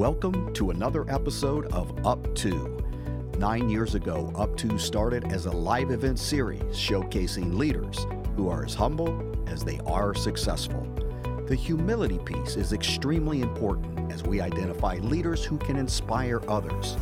[0.00, 2.82] Welcome to another episode of Up To.
[3.36, 8.64] Nine years ago, Up To started as a live event series showcasing leaders who are
[8.64, 10.88] as humble as they are successful.
[11.46, 16.96] The humility piece is extremely important as we identify leaders who can inspire others.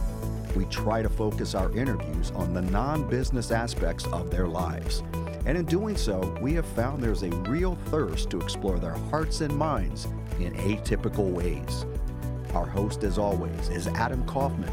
[0.56, 5.04] We try to focus our interviews on the non business aspects of their lives.
[5.46, 9.40] And in doing so, we have found there's a real thirst to explore their hearts
[9.40, 10.08] and minds
[10.40, 11.86] in atypical ways.
[12.58, 14.68] Our host, as always, is Adam Kaufman.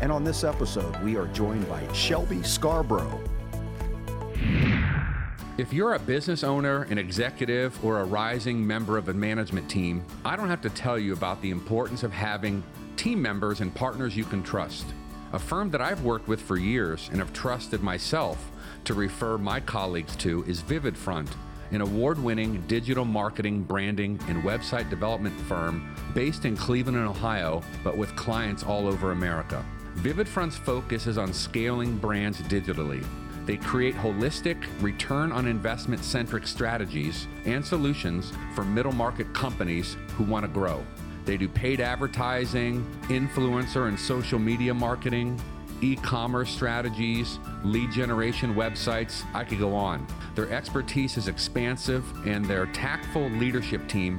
[0.00, 3.20] And on this episode, we are joined by Shelby Scarborough.
[5.58, 10.04] If you're a business owner, an executive, or a rising member of a management team,
[10.24, 12.62] I don't have to tell you about the importance of having
[12.96, 14.86] team members and partners you can trust.
[15.32, 18.48] A firm that I've worked with for years and have trusted myself
[18.84, 21.30] to refer my colleagues to is VividFront,
[21.74, 27.96] an award winning digital marketing, branding, and website development firm based in Cleveland, Ohio, but
[27.96, 29.64] with clients all over America.
[29.96, 33.04] VividFront's focus is on scaling brands digitally.
[33.46, 40.24] They create holistic, return on investment centric strategies and solutions for middle market companies who
[40.24, 40.84] want to grow.
[41.24, 45.40] They do paid advertising, influencer and social media marketing,
[45.84, 49.22] e commerce strategies, lead generation websites.
[49.34, 50.06] I could go on.
[50.34, 54.18] Their expertise is expansive, and their tactful leadership team,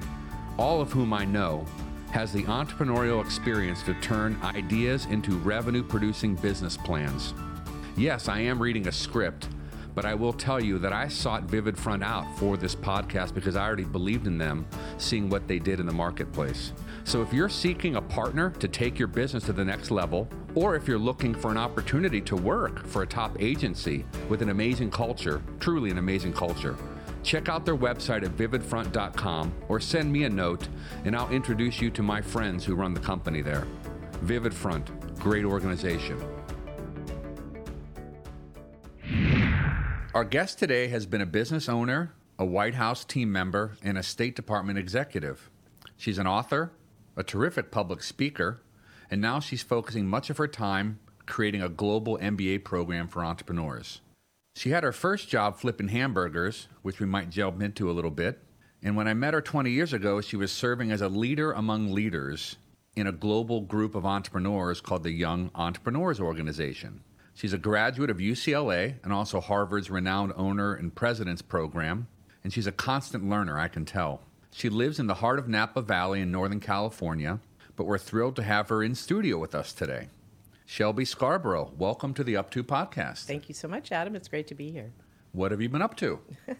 [0.59, 1.65] all of whom I know,
[2.11, 7.33] has the entrepreneurial experience to turn ideas into revenue producing business plans.
[7.97, 9.47] Yes, I am reading a script,
[9.95, 13.65] but I will tell you that I sought VividFront out for this podcast because I
[13.65, 16.73] already believed in them, seeing what they did in the marketplace.
[17.05, 20.75] So if you're seeking a partner to take your business to the next level, or
[20.75, 24.91] if you're looking for an opportunity to work for a top agency with an amazing
[24.91, 26.75] culture, truly an amazing culture,
[27.23, 30.67] check out their website at vividfront.com or send me a note
[31.05, 33.65] and I'll introduce you to my friends who run the company there.
[34.25, 36.34] VividFront, great organization.
[40.15, 44.01] Our guest today has been a business owner, a White House team member, and a
[44.01, 45.49] State Department executive.
[45.97, 46.71] She's an author,
[47.17, 48.61] a terrific public speaker,
[49.11, 53.99] and now she's focusing much of her time creating a global MBA program for entrepreneurs.
[54.55, 58.41] She had her first job flipping hamburgers, which we might delve into a little bit.
[58.81, 61.91] And when I met her 20 years ago, she was serving as a leader among
[61.91, 62.55] leaders
[62.95, 67.01] in a global group of entrepreneurs called the Young Entrepreneurs Organization.
[67.35, 72.07] She's a graduate of UCLA and also Harvard's renowned owner and president's program,
[72.45, 74.21] and she's a constant learner, I can tell.
[74.51, 77.41] She lives in the heart of Napa Valley in Northern California,
[77.75, 80.07] but we're thrilled to have her in studio with us today.
[80.65, 83.25] Shelby Scarborough, welcome to the Up To podcast.
[83.25, 84.15] Thank you so much, Adam.
[84.15, 84.93] It's great to be here.
[85.33, 86.21] What have you been up to?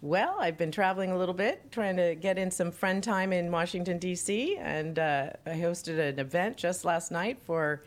[0.00, 3.52] well, I've been traveling a little bit, trying to get in some friend time in
[3.52, 7.84] Washington, D.C., and uh, I hosted an event just last night for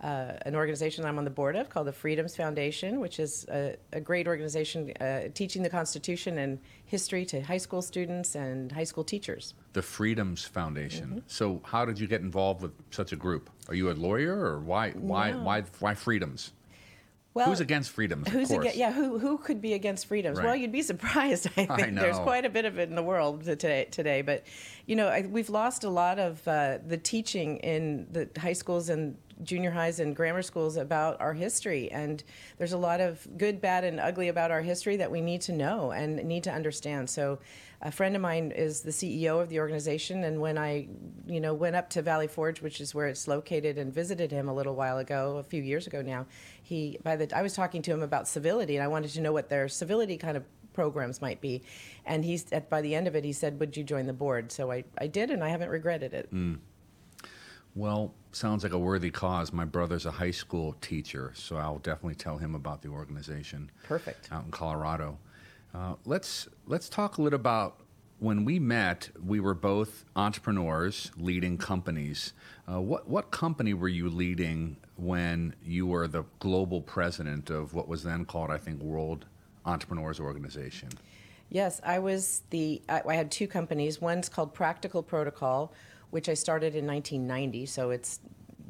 [0.00, 3.76] uh, an organization I'm on the board of called the Freedoms Foundation, which is a,
[3.92, 8.84] a great organization uh, teaching the Constitution and history to high school students and high
[8.84, 9.54] school teachers.
[9.72, 11.08] The Freedoms Foundation.
[11.08, 11.18] Mm-hmm.
[11.26, 13.50] So, how did you get involved with such a group?
[13.68, 15.42] Are you a lawyer, or why why no.
[15.42, 16.52] why why freedoms?
[17.34, 18.28] Well, who's against freedoms?
[18.28, 18.92] Who's against, yeah?
[18.92, 20.38] Who who could be against freedoms?
[20.38, 20.46] Right.
[20.46, 21.46] Well, you'd be surprised.
[21.50, 23.86] I think I there's quite a bit of it in the world today.
[23.90, 24.44] Today, but
[24.86, 28.88] you know, I, we've lost a lot of uh, the teaching in the high schools
[28.88, 31.90] and junior highs and grammar schools about our history.
[31.90, 32.22] And
[32.56, 35.52] there's a lot of good, bad, and ugly about our history that we need to
[35.52, 37.10] know and need to understand.
[37.10, 37.38] So,
[37.80, 40.88] a friend of mine is the CEO of the organization, and when I,
[41.28, 44.48] you know, went up to Valley Forge, which is where it's located, and visited him
[44.48, 46.26] a little while ago, a few years ago now,
[46.60, 49.32] he by the I was talking to him about civility, and I wanted to know
[49.32, 51.62] what their civility kind of programs might be.
[52.04, 54.50] And he's at, by the end of it, he said, "Would you join the board?"
[54.50, 56.34] So I, I did, and I haven't regretted it.
[56.34, 56.58] Mm.
[57.78, 59.52] Well, sounds like a worthy cause.
[59.52, 63.70] My brother's a high school teacher, so I'll definitely tell him about the organization.
[63.84, 64.32] Perfect.
[64.32, 65.16] Out in Colorado.
[65.72, 67.78] Uh, let's let's talk a little about
[68.18, 69.10] when we met.
[69.24, 72.32] We were both entrepreneurs leading companies.
[72.68, 77.86] Uh, what what company were you leading when you were the global president of what
[77.86, 79.24] was then called, I think, World
[79.64, 80.88] Entrepreneurs Organization?
[81.48, 82.82] Yes, I was the.
[82.88, 84.00] I, I had two companies.
[84.00, 85.72] One's called Practical Protocol
[86.10, 88.20] which I started in 1990, so it's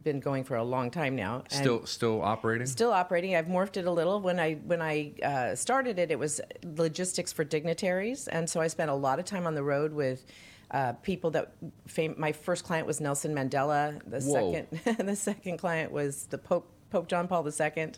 [0.02, 1.44] been going for a long time now.
[1.48, 2.66] Still, still operating.
[2.66, 3.36] Still operating.
[3.36, 4.20] I've morphed it a little.
[4.20, 8.68] When I when I uh, started it, it was logistics for dignitaries, and so I
[8.68, 10.24] spent a lot of time on the road with.
[10.70, 11.50] Uh, people that
[11.86, 14.02] fam- my first client was Nelson Mandela.
[14.06, 14.52] The Whoa.
[14.52, 17.92] second, the second client was the Pope Pope John Paul II,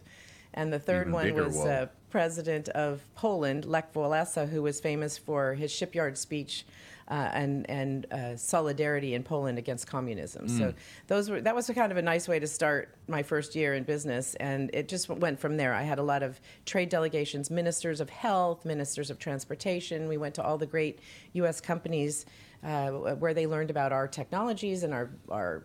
[0.55, 5.17] And the third Even one was uh, president of Poland, Lech Walesa, who was famous
[5.17, 6.64] for his shipyard speech
[7.11, 10.47] uh, and and uh, solidarity in Poland against communism.
[10.47, 10.58] Mm.
[10.58, 10.75] So
[11.08, 13.75] those were that was a kind of a nice way to start my first year
[13.75, 15.75] in business, and it just went from there.
[15.75, 20.08] I had a lot of trade delegations, ministers of health, ministers of transportation.
[20.08, 21.00] We went to all the great
[21.32, 21.61] U.S.
[21.61, 22.26] companies
[22.62, 25.64] uh, where they learned about our technologies and our our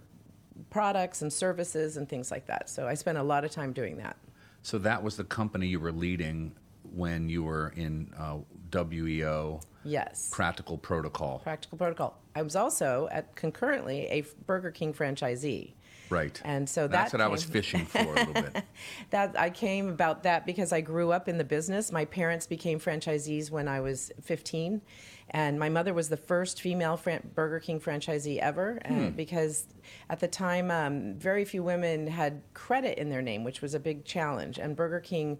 [0.72, 2.70] products and services and things like that.
[2.70, 4.18] So I spent a lot of time doing that.
[4.66, 6.56] So that was the company you were leading
[6.92, 8.38] when you were in uh,
[8.72, 9.62] WEO.
[9.84, 10.32] Yes.
[10.34, 11.38] Practical Protocol.
[11.44, 12.18] Practical Protocol.
[12.36, 15.74] I was also at concurrently a Burger King franchisee.
[16.10, 16.42] Right.
[16.44, 18.64] And so that's that what I was fishing for a little bit.
[19.12, 21.92] That I came about that because I grew up in the business.
[21.92, 24.82] My parents became franchisees when I was 15,
[25.31, 28.80] and my mother was the first female fran- Burger King franchisee ever.
[28.86, 29.66] And because
[30.10, 33.80] at the time, um, very few women had credit in their name, which was a
[33.80, 34.60] big challenge.
[34.60, 35.39] And Burger King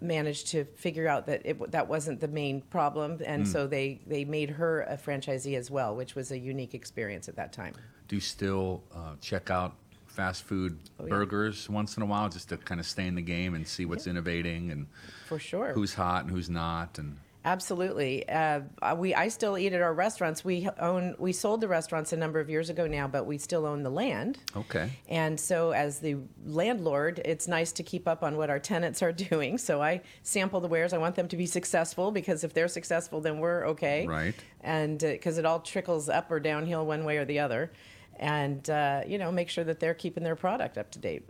[0.00, 4.24] managed to figure out that it, that wasn't the main problem, and so they they
[4.24, 7.74] made her a franchisee as well, which was a unique experience at that time.
[8.08, 9.74] Do you still uh, check out
[10.06, 11.08] fast food Oh, yeah.
[11.10, 13.84] burgers once in a while just to kind of stay in the game and see
[13.86, 14.86] what's innovating and
[15.26, 15.72] For sure.
[15.72, 16.98] who's hot and who's not?
[16.98, 18.28] And Absolutely.
[18.28, 18.60] Uh,
[18.96, 20.44] we I still eat at our restaurants.
[20.44, 23.66] We own we sold the restaurants a number of years ago now, but we still
[23.66, 24.38] own the land.
[24.56, 24.92] okay.
[25.08, 26.16] And so, as the
[26.46, 29.58] landlord, it's nice to keep up on what our tenants are doing.
[29.58, 30.92] So I sample the wares.
[30.92, 34.06] I want them to be successful because if they're successful, then we're okay.
[34.06, 34.34] Right.
[34.60, 37.72] And because it all trickles up or downhill one way or the other,
[38.16, 41.28] and uh, you know, make sure that they're keeping their product up to date.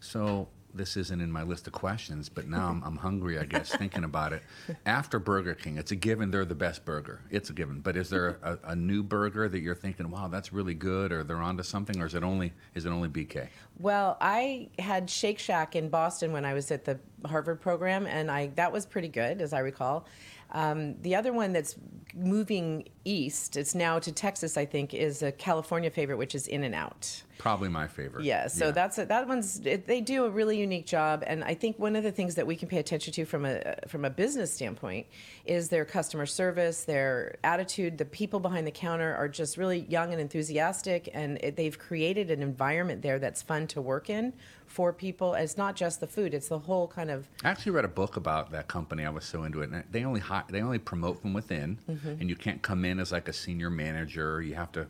[0.00, 3.68] So this isn't in my list of questions, but now I'm, I'm hungry, I guess,
[3.76, 4.42] thinking about it.
[4.84, 7.20] After Burger King, it's a given they're the best burger.
[7.30, 7.80] It's a given.
[7.80, 11.22] But is there a, a new burger that you're thinking, wow, that's really good, or
[11.22, 13.48] they're onto something, or is it only is it only BK?
[13.78, 18.30] Well, I had Shake Shack in Boston when I was at the Harvard program, and
[18.30, 20.06] I that was pretty good, as I recall.
[20.52, 21.74] Um, the other one that's
[22.14, 26.62] moving east, it's now to Texas, I think, is a California favorite, which is In
[26.62, 27.22] and Out.
[27.38, 28.24] Probably my favorite.
[28.24, 31.54] Yeah, so that's a, that one's it, they do a really unique job, and I
[31.54, 34.10] think one of the things that we can pay attention to from a from a
[34.10, 35.06] business standpoint
[35.44, 37.98] is their customer service, their attitude.
[37.98, 42.30] The people behind the counter are just really young and enthusiastic, and it, they've created
[42.30, 44.32] an environment there that's fun to work in
[44.66, 45.34] for people.
[45.34, 48.16] It's not just the food; it's the whole kind of I actually read a book
[48.16, 49.04] about that company.
[49.04, 49.70] I was so into it.
[49.70, 52.08] And they only hi- they only promote from within, Mm-hmm.
[52.20, 54.40] and you can't come in as like a senior manager.
[54.40, 54.86] You have to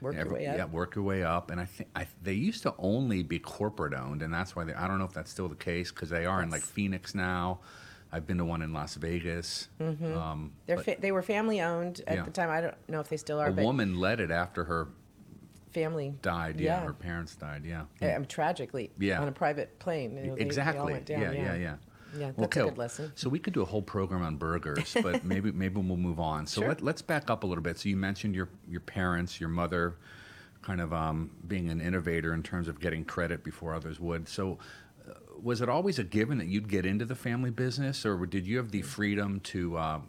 [0.00, 0.56] Work your way up.
[0.56, 1.50] Yeah, work your way up.
[1.50, 4.74] And I think I, they used to only be corporate owned, and that's why they.
[4.74, 7.60] I don't know if that's still the case because they are in like Phoenix now.
[8.10, 9.68] I've been to one in Las Vegas.
[9.80, 12.22] Um, they're fa- they were family owned at Yeah.
[12.24, 12.48] the time.
[12.48, 14.88] I don't know if they still are, a woman led it after her
[15.72, 16.58] family died.
[16.58, 16.86] Yeah, Yeah.
[16.86, 17.64] her parents died.
[17.66, 18.16] Yeah.
[18.16, 19.20] um, tragically Yeah.
[19.20, 20.16] on a private plane.
[20.16, 21.00] you know, they- they exactly.
[21.00, 21.74] down, yeah, yeah, yeah.
[22.16, 23.12] Yeah, that's a good lesson.
[23.14, 26.46] So we could do a whole program on burgers, but maybe maybe we'll move on.
[26.46, 26.68] So Sure.
[26.68, 27.78] let, let's back up a little bit.
[27.78, 29.96] So you mentioned your your parents, your mother,
[30.62, 34.28] kind of um, being an innovator in terms of getting credit before others would.
[34.28, 34.58] So
[35.08, 38.46] uh, was it always a given that you'd get into the family business, or did
[38.46, 40.00] you have the freedom to uh,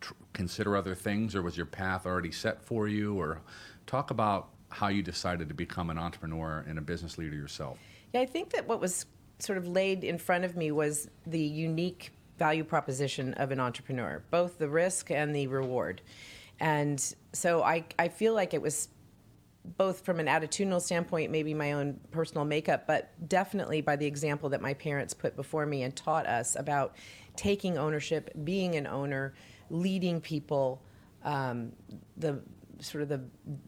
[0.00, 3.18] tr- consider other things, or was your path already set for you?
[3.18, 3.42] Or
[3.86, 7.78] talk about how you decided to become an entrepreneur and a business leader yourself.
[8.12, 9.06] Yeah, I think that what was
[9.42, 14.22] sort of laid in front of me was the unique value proposition of an entrepreneur,
[14.30, 16.00] both the risk and the reward.
[16.58, 18.88] And so I, I feel like it was
[19.76, 24.48] both from an attitudinal standpoint, maybe my own personal makeup, but definitely by the example
[24.48, 26.96] that my parents put before me and taught us about
[27.36, 29.34] taking ownership, being an owner,
[29.68, 30.82] leading people,
[31.24, 31.72] um,
[32.16, 32.40] the
[32.80, 33.20] sort of the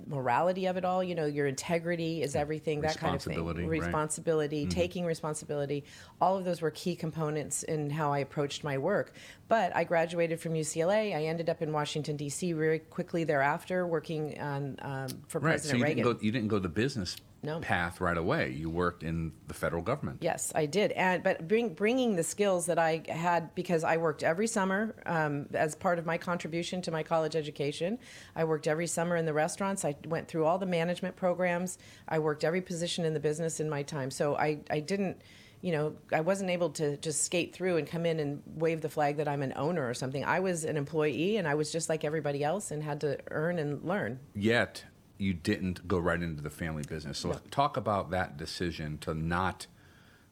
[0.07, 1.03] morality of it all.
[1.03, 2.81] You know, your integrity is everything.
[2.81, 3.35] That kind of thing.
[3.35, 3.81] Responsibility, right.
[3.81, 5.85] Responsibility, taking responsibility.
[6.21, 9.15] All of those were key components in how I approached my work.
[9.49, 11.15] But I graduated from UCLA.
[11.15, 12.53] I ended up in Washington D.C.
[12.53, 15.61] very quickly thereafter, working on um, for Right.
[15.61, 16.05] So President you Reagan.
[16.05, 17.59] didn't go you didn't go the business No.
[17.61, 18.51] path right away.
[18.51, 20.19] You worked in the federal government.
[20.21, 24.23] Yes, I did, and but bring, bringing the skills that I had because I worked
[24.23, 27.99] every summer um, as part of my contribution to my college education.
[28.37, 29.85] I worked every summer in the restaurants.
[29.85, 31.79] I went through all the management programs.
[32.09, 34.11] I worked every position in the business in my time.
[34.11, 35.21] So I, I didn't,
[35.63, 38.89] you know, I wasn't able to just skate through and come in and wave the
[38.89, 40.25] flag that I'm an owner or something.
[40.25, 43.59] I was an employee, and I was just like everybody else, and had to earn
[43.59, 44.21] and learn.
[44.35, 44.85] Yet
[45.23, 47.19] you didn't go right into the family business.
[47.19, 47.41] So No.
[47.51, 49.67] talk about that decision to not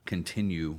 [0.04, 0.78] continue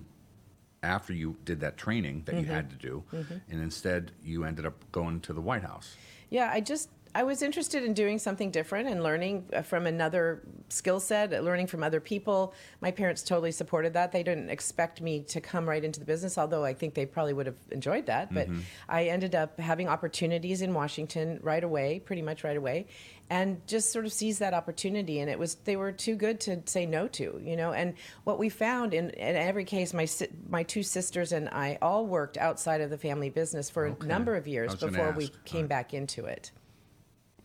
[0.84, 2.46] after you did that training that Mm-hmm.
[2.46, 5.96] you had to do, and instead you ended up going to the White House.
[6.30, 10.44] Yeah, I just I was interested in doing something different and learning uh, from another
[10.70, 12.54] skill set, uh, learning from other people.
[12.80, 14.14] My parents totally supported that.
[14.14, 17.34] They didn't expect me to come right into the business, although I think they probably
[17.34, 18.34] would have enjoyed that.
[18.34, 18.62] But mm-hmm.
[18.88, 22.88] I ended up having opportunities in Washington right away, pretty much right away,
[23.32, 25.22] and just sort of seized that opportunity.
[25.22, 27.72] And it was they were too good to say no to, you know.
[27.72, 27.94] And
[28.26, 30.06] what we found in, in every case, my
[30.50, 34.06] my two sisters and I all worked outside of the family business for okay.
[34.06, 35.70] a number of years before we came right.
[35.70, 36.52] back into it.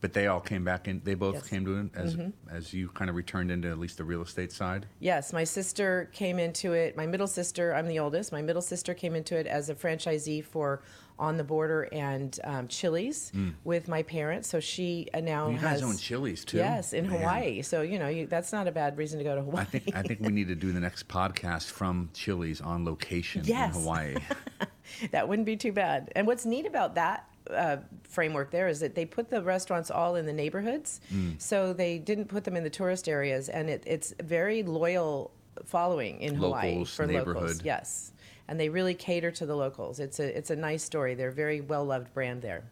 [0.00, 1.02] But they all came back in.
[1.05, 1.49] They both yes.
[1.49, 2.31] came to it as mm-hmm.
[2.50, 4.87] as you kind of returned into at least the real estate side.
[4.99, 6.97] Yes, my sister came into it.
[6.97, 8.33] My middle sister, I'm the oldest.
[8.33, 10.83] My middle sister came into it as a franchisee for
[11.18, 13.54] On the Border and um, Chili's mm.
[13.64, 14.49] with my parents.
[14.49, 16.58] So she uh, now you has, guys own Chili's too.
[16.58, 17.20] Yes, in Man.
[17.20, 17.62] Hawaii.
[17.62, 19.62] So you know you, that's not a bad reason to go to Hawaii.
[19.62, 23.42] I think I think we need to do the next podcast from Chili's on location
[23.44, 23.75] yes.
[23.75, 24.16] in Hawaii.
[25.11, 26.12] that wouldn't be too bad.
[26.14, 30.16] And what's neat about that uh, framework there is that they put the restaurants all
[30.16, 31.40] in the neighborhoods, mm.
[31.40, 35.30] so they didn't put them in the tourist areas, and it, it's very loyal
[35.64, 37.62] following in Hawaii locals, for locals.
[37.62, 38.12] Yes,
[38.49, 40.00] and they really cater to the locals.
[40.00, 41.15] It's a it's a nice story.
[41.15, 42.65] They're a very well loved brand there.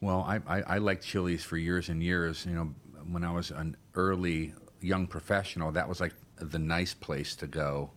[0.00, 2.44] Well, I, I, I liked Chili's for years and years.
[2.44, 2.74] You know,
[3.10, 7.90] when I was an early young professional, that was like the nice place to go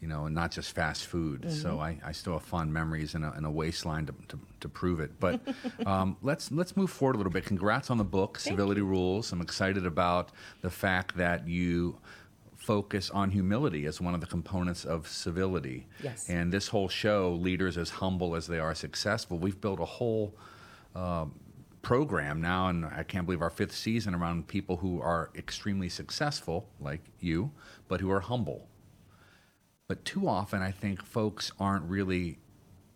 [0.00, 1.42] you know, and not just fast food.
[1.42, 1.56] Mm-hmm.
[1.62, 4.68] So I, I, still have fond memories and a, and a waistline to, to, to,
[4.68, 5.18] prove it.
[5.18, 5.40] But
[5.86, 7.44] um, let's let's move forward a little bit.
[7.44, 8.82] Congrats on the book, Civility.
[8.82, 9.32] Rules.
[9.32, 10.30] I'm excited about
[10.60, 11.98] the fact that you
[12.66, 15.86] focus on humility as one of the components of civility.
[16.02, 16.28] Yes.
[16.28, 20.34] And this whole show, leaders as humble as they are successful, we've built a whole.
[20.94, 21.26] Uh,
[21.82, 26.68] program now, and I can't believe our fifth season around people who are extremely successful,
[26.80, 27.52] like you,
[27.86, 28.66] but who are humble
[29.88, 32.38] but too often, I think folks aren't really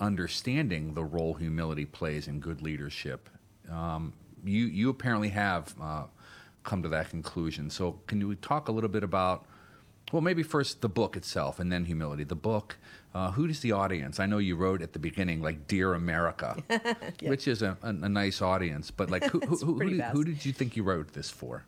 [0.01, 3.29] understanding the role humility plays in good leadership.
[3.71, 4.13] Um,
[4.45, 6.05] you, you apparently have uh,
[6.65, 7.71] come to that conclusion.
[7.71, 9.47] So, can you talk a little bit about,
[10.13, 12.25] well, maybe first the book itself and then humility?
[12.25, 12.77] The book,
[13.15, 14.21] uh, who is the audience?
[14.21, 17.31] I know you wrote at the beginning, like Dear America, yeah.
[17.31, 20.25] which is a, a, a, nice audience, but like, who, who, who, who, did, who
[20.25, 21.65] did you think you wrote this for?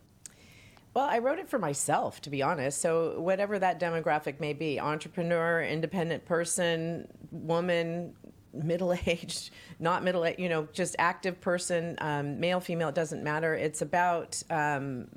[0.93, 2.79] Well, I wrote it for myself, to be honest.
[2.79, 8.13] So, whatever that demographic may be entrepreneur, independent person, woman,
[8.53, 13.23] middle aged, not middle aged, you know, just active person, um, male, female, it doesn't
[13.23, 13.55] matter.
[13.55, 15.07] It's about um,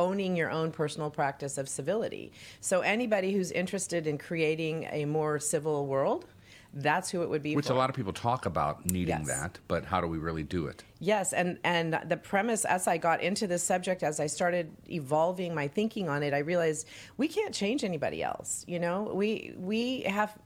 [0.00, 2.32] owning your own personal practice of civility.
[2.60, 6.26] So, anybody who's interested in creating a more civil world,
[6.72, 7.72] that's who it would be which for.
[7.72, 9.26] a lot of people talk about needing yes.
[9.26, 12.96] that but how do we really do it yes and and the premise as i
[12.96, 17.26] got into this subject as i started evolving my thinking on it i realized we
[17.26, 20.38] can't change anybody else you know we we have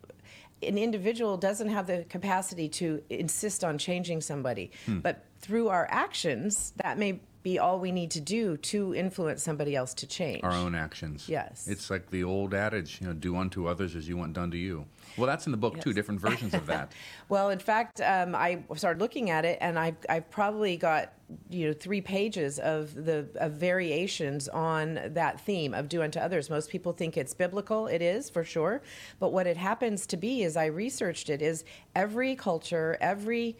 [0.62, 5.00] an individual doesn't have the capacity to insist on changing somebody hmm.
[5.00, 9.76] but through our actions that may be all we need to do to influence somebody
[9.76, 10.42] else to change.
[10.42, 11.28] Our own actions.
[11.28, 11.68] Yes.
[11.68, 14.56] It's like the old adage, you know, do unto others as you want done to
[14.56, 14.86] you.
[15.18, 15.84] Well, that's in the book yes.
[15.84, 16.92] too, different versions of that.
[17.28, 21.12] well, in fact, um, I started looking at it, and I've, I've probably got
[21.50, 26.48] you know three pages of the of variations on that theme of do unto others.
[26.48, 27.86] Most people think it's biblical.
[27.86, 28.82] It is for sure,
[29.20, 33.56] but what it happens to be, as I researched it, is every culture, every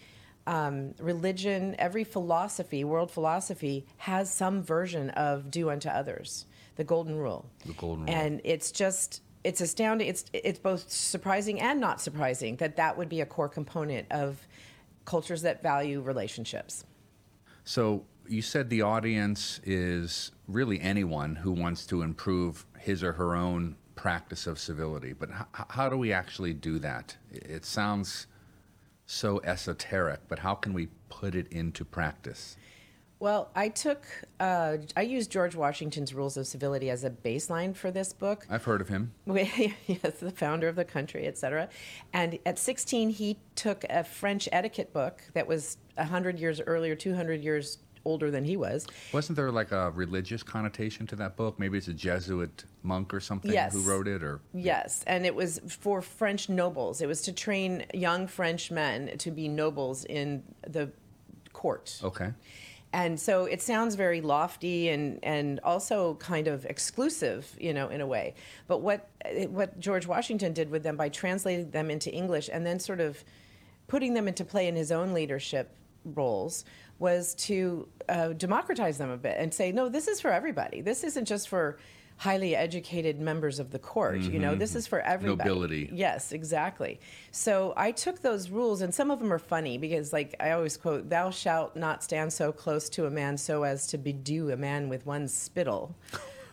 [0.47, 6.47] um, religion, every philosophy, world philosophy, has some version of do unto others,
[6.77, 7.49] the golden rule.
[7.67, 8.15] The golden rule.
[8.15, 10.09] And it's just, it's astounding.
[10.09, 14.47] It's, it's both surprising and not surprising that that would be a core component of
[15.05, 16.85] cultures that value relationships.
[17.65, 23.35] So you said the audience is really anyone who wants to improve his or her
[23.35, 25.13] own practice of civility.
[25.13, 27.17] But h- how do we actually do that?
[27.31, 28.27] It sounds
[29.07, 32.57] so esoteric, but how can we put it into practice?
[33.21, 34.07] Well, I took,
[34.39, 38.47] uh, I used George Washington's Rules of Civility as a baseline for this book.
[38.51, 39.13] I've heard of him.
[39.27, 41.69] yes, the founder of the country, etc.
[42.13, 47.43] And at 16, he took a French etiquette book that was 100 years earlier, 200
[47.43, 48.87] years older than he was.
[49.13, 51.59] Wasn't there like a religious connotation to that book?
[51.59, 53.73] Maybe it's a Jesuit monk or something yes.
[53.73, 57.01] who wrote it, or yes, and it was for French nobles.
[57.01, 60.91] It was to train young French men to be nobles in the
[61.53, 62.01] court.
[62.03, 62.33] Okay.
[62.93, 68.01] And so it sounds very lofty and, and also kind of exclusive, you know, in
[68.01, 68.35] a way.
[68.69, 69.09] But what
[69.49, 73.25] what George Washington did with them by translating them into English and then sort of
[73.89, 76.65] putting them into play in his own leadership roles
[76.99, 80.81] was to uh, democratize them a bit and say, no, this is for everybody.
[80.81, 81.79] This isn't just for
[82.17, 84.21] highly educated members of the court.
[84.21, 84.33] Mm-hmm.
[84.33, 84.79] You know, this mm-hmm.
[84.79, 85.49] is for everybody.
[85.49, 85.91] Nobility.
[85.93, 87.01] Yes, exactly.
[87.31, 90.77] So I took those rules, and some of them are funny because, like I always
[90.77, 94.57] quote, "Thou shalt not stand so close to a man so as to bedew a
[94.57, 95.97] man with one spittle,"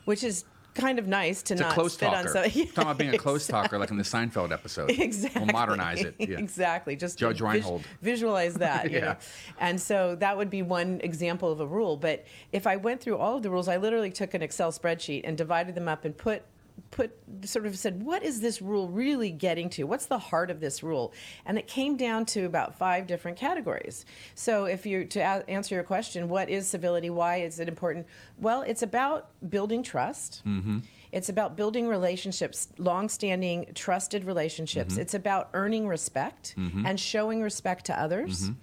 [0.06, 2.28] which is kind of nice to it's not a close spit talker.
[2.28, 2.68] on something.
[2.68, 4.92] Talking about being a close talker, like in the Seinfeld episode.
[4.92, 5.42] Exactly.
[5.42, 6.16] We'll modernize it.
[6.20, 6.38] Yeah.
[6.38, 6.96] Exactly.
[6.96, 7.82] Just Judge Reinhold.
[7.82, 8.90] Vis- visualize that.
[8.92, 9.00] yeah.
[9.00, 9.16] Know?
[9.60, 11.98] And so that would be one example of a rule.
[11.98, 15.22] But if I went through all of the rules, I literally took an Excel spreadsheet
[15.24, 16.44] and divided them up and put
[16.90, 17.12] put
[17.44, 20.82] sort of said what is this rule really getting to what's the heart of this
[20.82, 21.14] rule
[21.46, 25.76] and it came down to about five different categories so if you to a- answer
[25.76, 28.06] your question what is civility why is it important
[28.40, 30.80] well it's about building trust mm-hmm.
[31.12, 34.94] It's about building relationships, long-standing, trusted relationships.
[34.94, 35.02] Mm-hmm.
[35.02, 36.86] It's about earning respect mm-hmm.
[36.86, 38.44] and showing respect to others.
[38.44, 38.54] Mm-hmm.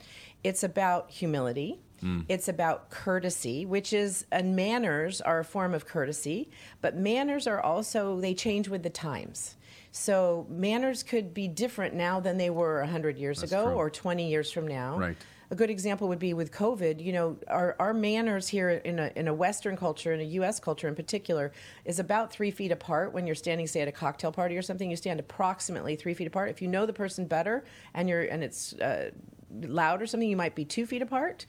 [0.44, 1.80] It's about humility.
[2.02, 2.24] Mm.
[2.28, 6.50] It's about courtesy, which is, and manners are a form of courtesy,
[6.80, 9.56] but manners are also, they change with the times.
[9.90, 13.74] So manners could be different now than they were 100 years That's ago true.
[13.74, 14.98] or 20 years from now.
[14.98, 15.16] Right.
[15.50, 17.02] A good example would be with COVID.
[17.02, 20.60] You know, our, our manners here in a, in a Western culture, in a U.S.
[20.60, 21.52] culture in particular,
[21.86, 23.14] is about three feet apart.
[23.14, 26.26] When you're standing, say, at a cocktail party or something, you stand approximately three feet
[26.26, 26.50] apart.
[26.50, 27.64] If you know the person better
[27.94, 29.10] and you're and it's uh,
[29.50, 31.46] loud or something, you might be two feet apart.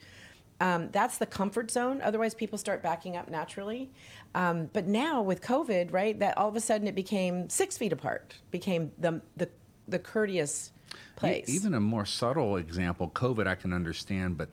[0.60, 2.00] Um, that's the comfort zone.
[2.02, 3.90] Otherwise, people start backing up naturally.
[4.34, 7.92] Um, but now with COVID, right, that all of a sudden it became six feet
[7.92, 9.48] apart, became the the,
[9.88, 10.72] the courteous
[11.16, 11.48] place.
[11.48, 14.50] Even a more subtle example, COVID, I can understand, but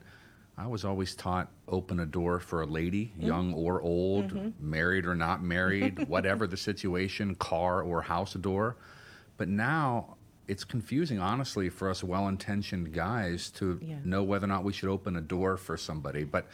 [0.56, 3.26] I was always taught open a door for a lady, mm-hmm.
[3.26, 4.70] young or old, mm-hmm.
[4.70, 8.76] married or not married, whatever the situation, car or house door.
[9.36, 10.16] But now
[10.48, 13.96] it's confusing, honestly, for us well-intentioned guys to yeah.
[14.02, 16.24] know whether or not we should open a door for somebody.
[16.24, 16.46] But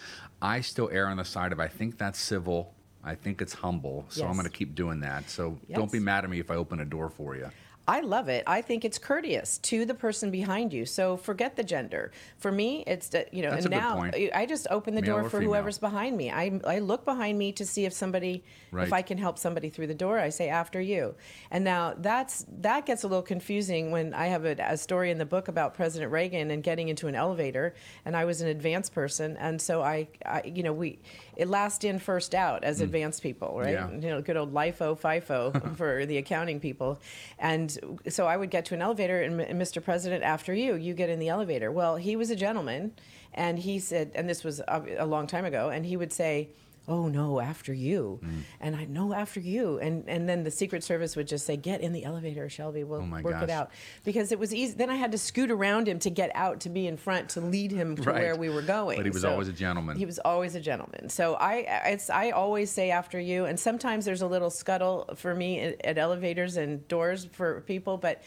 [0.42, 2.74] I still err on the side of I think that's civil.
[3.04, 4.28] I think it's humble, so yes.
[4.28, 5.30] I'm going to keep doing that.
[5.30, 5.78] So yes.
[5.78, 7.50] don't be mad at me if I open a door for you.
[7.86, 8.44] I love it.
[8.46, 10.86] I think it's courteous to the person behind you.
[10.86, 12.12] So forget the gender.
[12.38, 15.38] For me, it's you know, That's and now I just open the Male door for
[15.38, 15.50] female.
[15.50, 16.30] whoever's behind me.
[16.30, 18.86] I I look behind me to see if somebody right.
[18.86, 20.18] if I can help somebody through the door.
[20.18, 21.14] I say after you.
[21.50, 25.18] And now that's that gets a little confusing when I have a, a story in
[25.18, 27.74] the book about President Reagan and getting into an elevator
[28.06, 31.00] and I was an advanced person and so I, I you know, we
[31.36, 32.84] it last in first out as mm.
[32.84, 33.72] advanced people, right?
[33.72, 33.90] Yeah.
[33.90, 37.00] You know, good old LIFO, FIFO for the accounting people.
[37.38, 37.73] And
[38.08, 39.82] so I would get to an elevator, and, and Mr.
[39.82, 41.70] President, after you, you get in the elevator.
[41.70, 42.92] Well, he was a gentleman,
[43.32, 46.48] and he said, and this was a long time ago, and he would say,
[46.88, 48.20] oh no after you.
[48.22, 48.42] Mm.
[48.60, 49.78] and i know after you.
[49.78, 52.84] And and then the secret service would just say get in the elevator shelby.
[52.84, 53.42] We'll oh work gosh.
[53.44, 53.70] it out.
[54.04, 56.68] Because it was easy then i had to scoot around him to get out to
[56.68, 58.22] be in front to lead him to right.
[58.22, 58.98] where we were going.
[58.98, 59.96] But he was so always a gentleman.
[59.96, 61.08] he was always a gentleman.
[61.08, 63.44] So i it's i always say after you.
[63.44, 67.96] And sometimes there's a little scuttle for me at, at elevators and doors for people
[67.96, 68.22] but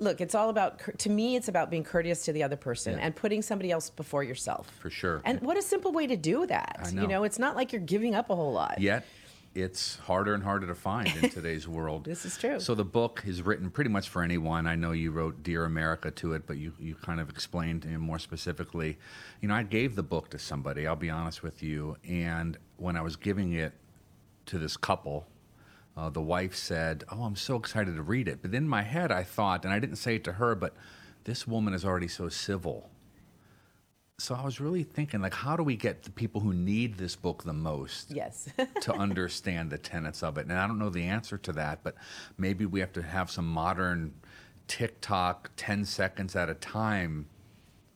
[0.00, 3.04] look, it's all about, to me, it's about being courteous to the other person yeah.
[3.04, 4.70] and putting somebody else before yourself.
[4.80, 5.20] For sure.
[5.24, 6.80] And what a simple way to do that.
[6.82, 7.02] I know.
[7.02, 8.80] You know, it's not like you're giving up a whole lot.
[8.80, 9.04] Yet,
[9.54, 12.04] it's harder and harder to find in today's world.
[12.04, 12.60] this is true.
[12.60, 14.66] So the book is written pretty much for anyone.
[14.66, 18.18] I know you wrote Dear America to it, but you, you kind of explained more
[18.18, 18.98] specifically.
[19.40, 22.96] You know, I gave the book to somebody, I'll be honest with you, and when
[22.96, 23.72] I was giving it
[24.46, 25.26] to this couple,
[25.98, 28.40] uh, the wife said, Oh, I'm so excited to read it.
[28.40, 30.74] But then in my head, I thought, and I didn't say it to her, but
[31.24, 32.88] this woman is already so civil.
[34.20, 37.16] So I was really thinking, like, how do we get the people who need this
[37.16, 38.48] book the most yes.
[38.82, 40.46] to understand the tenets of it?
[40.46, 41.96] And I don't know the answer to that, but
[42.36, 44.14] maybe we have to have some modern
[44.68, 47.26] TikTok 10 seconds at a time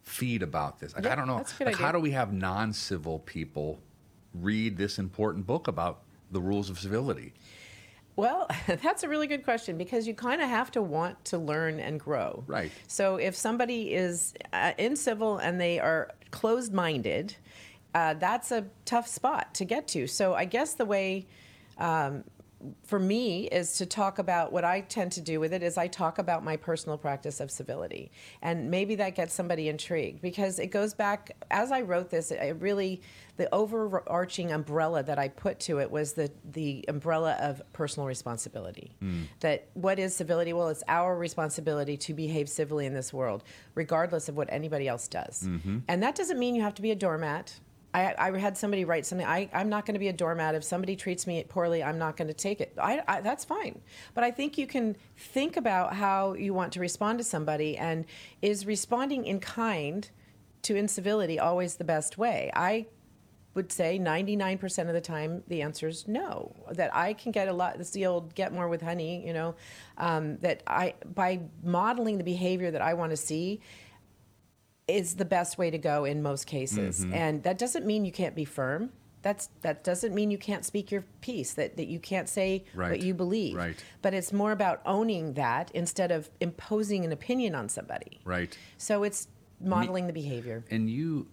[0.03, 0.95] feed about this.
[0.95, 1.45] Like, yeah, I don't know.
[1.61, 1.77] Like, idea.
[1.77, 3.79] how do we have non civil people
[4.35, 7.33] read this important book about the rules of civility?
[8.17, 11.81] Well, that's a really good question because you kind of have to want to learn
[11.81, 12.45] and grow.
[12.47, 12.71] Right.
[12.87, 17.37] So if somebody is uh, in civil and they are closed minded,
[17.95, 20.07] uh, that's a tough spot to get to.
[20.07, 21.27] So I guess the way
[21.79, 22.25] um,
[22.85, 25.89] for me is to talk about what I tend to do with it is I
[25.89, 28.11] talk about my personal practice of civility.
[28.41, 32.57] And maybe that gets somebody intrigued because it goes back as I wrote this, it
[32.61, 33.03] really
[33.37, 38.95] the overarching umbrella that I put to it was the the umbrella of personal responsibility.
[39.03, 39.25] Mm.
[39.41, 40.53] That what is civility?
[40.53, 43.43] Well, it's our responsibility to behave civilly in this world,
[43.75, 45.45] regardless of what anybody else does.
[45.45, 45.79] Mm-hmm.
[45.89, 47.59] And that doesn't mean you have to be a doormat.
[47.95, 49.27] I, I had somebody write something.
[49.27, 50.55] I, I'm not going to be a doormat.
[50.55, 52.75] If somebody treats me poorly, I'm not going to take it.
[52.81, 53.81] I, I, that's fine.
[54.15, 58.07] But I think you can think about how you want to respond to somebody, and
[58.41, 60.09] is responding in kind
[60.63, 62.51] to incivility always the best way?
[62.55, 62.87] I
[63.55, 66.55] would say 99% of the time the answer is no.
[66.73, 69.55] That I can get a lot, it's the old get more with honey, you know,
[69.99, 73.61] um, that I, by modeling the behavior that I want to see,
[74.93, 77.01] is the best way to go in most cases.
[77.01, 77.15] Mm-hmm.
[77.15, 78.91] And that doesn't mean you can't be firm.
[79.23, 82.91] That's that doesn't mean you can't speak your piece, that, that you can't say right.
[82.91, 83.57] what you believe.
[83.57, 83.83] Right.
[84.03, 88.21] But it's more about owning that instead of imposing an opinion on somebody.
[88.25, 88.57] Right.
[88.79, 89.29] So it's
[89.61, 90.65] modeling Me- the behavior.
[90.71, 91.29] And you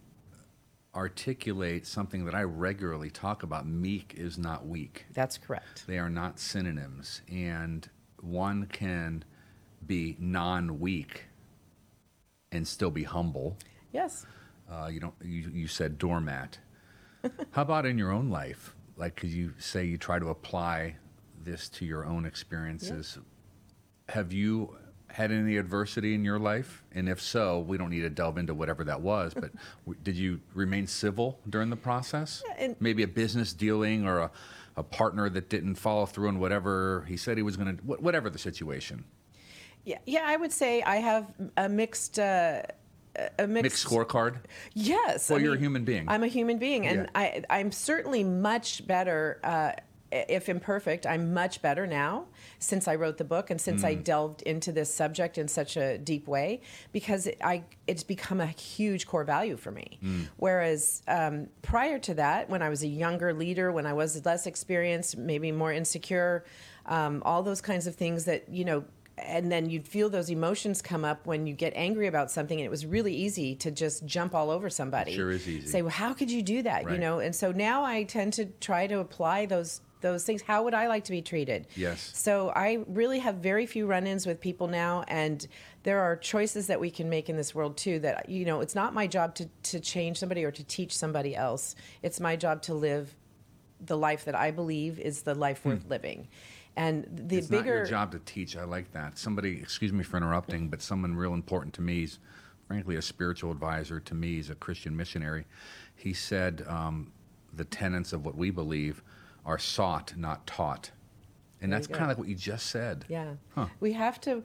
[0.95, 3.67] articulate something that I regularly talk about.
[3.67, 5.05] Meek is not weak.
[5.13, 5.85] That's correct.
[5.87, 7.21] They are not synonyms.
[7.31, 7.89] And
[8.21, 9.23] one can
[9.85, 11.28] be non weak
[12.51, 13.57] and still be humble.
[13.91, 14.25] Yes.
[14.69, 15.15] Uh, you don't.
[15.23, 16.59] You, you said doormat.
[17.51, 18.75] How about in your own life?
[18.97, 20.95] Like, could you say you try to apply
[21.43, 23.17] this to your own experiences?
[23.17, 24.13] Yeah.
[24.13, 24.75] Have you
[25.11, 26.83] had any adversity in your life?
[26.91, 29.51] And if so, we don't need to delve into whatever that was, but
[30.03, 32.43] did you remain civil during the process?
[32.59, 34.31] Yeah, Maybe a business dealing or a,
[34.77, 38.29] a partner that didn't follow through on whatever he said he was going to, whatever
[38.29, 39.03] the situation.
[39.85, 42.19] Yeah, yeah, I would say I have a mixed.
[42.19, 42.63] Uh,
[43.37, 44.37] a mixed, mixed, scorecard.
[44.73, 45.29] Yes.
[45.29, 46.05] Well, I you're mean, a human being.
[46.07, 47.19] I'm a human being, and yeah.
[47.19, 49.39] I, I'm certainly much better.
[49.43, 49.71] Uh,
[50.11, 52.25] if imperfect, I'm much better now
[52.57, 53.87] since I wrote the book and since mm.
[53.87, 56.61] I delved into this subject in such a deep way
[56.91, 59.99] because it, I it's become a huge core value for me.
[60.03, 60.27] Mm.
[60.37, 64.47] Whereas um, prior to that, when I was a younger leader, when I was less
[64.47, 66.43] experienced, maybe more insecure,
[66.85, 68.83] um, all those kinds of things that you know
[69.23, 72.65] and then you'd feel those emotions come up when you get angry about something and
[72.65, 75.91] it was really easy to just jump all over somebody sure is easy say well
[75.91, 76.93] how could you do that right.
[76.93, 80.41] you know and so now i tend to try to apply those those things.
[80.41, 81.67] How would I like to be treated?
[81.75, 82.11] Yes.
[82.13, 85.45] So I really have very few run-ins with people now, and
[85.83, 87.99] there are choices that we can make in this world too.
[87.99, 91.35] That you know, it's not my job to to change somebody or to teach somebody
[91.35, 91.75] else.
[92.01, 93.15] It's my job to live
[93.81, 95.89] the life that I believe is the life worth hmm.
[95.89, 96.27] living.
[96.75, 98.55] And the it's bigger not your job to teach.
[98.55, 99.17] I like that.
[99.17, 102.19] Somebody, excuse me for interrupting, but someone real important to me is,
[102.67, 104.35] frankly, a spiritual advisor to me.
[104.35, 105.45] He's a Christian missionary.
[105.95, 107.11] He said um,
[107.53, 109.03] the tenets of what we believe
[109.45, 110.91] are sought, not taught.
[111.61, 113.05] And there that's kind of like what you just said.
[113.09, 113.33] Yeah.
[113.55, 113.67] Huh.
[113.81, 114.43] We have to,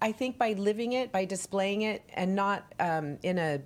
[0.00, 3.60] I think, by living it, by displaying it, and not um, in a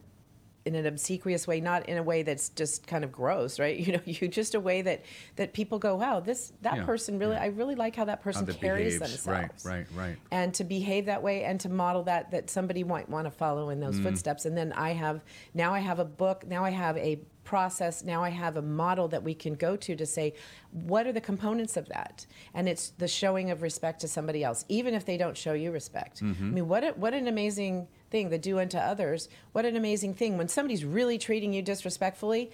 [0.67, 3.79] in an obsequious way, not in a way that's just kind of gross, right?
[3.91, 5.05] You know, you just a way that
[5.37, 7.43] that people go, wow, this that yeah, person really, yeah.
[7.43, 9.25] I really like how that person how carries behaves.
[9.25, 12.85] themselves, right, right, right, and to behave that way and to model that that somebody
[12.85, 14.03] might want to follow in those mm.
[14.05, 14.45] footsteps.
[14.45, 15.23] And then I have
[15.55, 17.21] now I have a book, now I have a
[17.51, 20.33] process now i have a model that we can go to to say
[20.73, 22.27] what are the components of that?
[22.55, 25.73] And it's the showing of respect to somebody else even if they don't show you
[25.73, 26.23] respect.
[26.23, 26.45] Mm-hmm.
[26.45, 30.15] i mean what a, what an amazing thing the do unto others what an amazing
[30.15, 30.39] thing.
[30.39, 32.53] When somebody's really treating you disrespectfully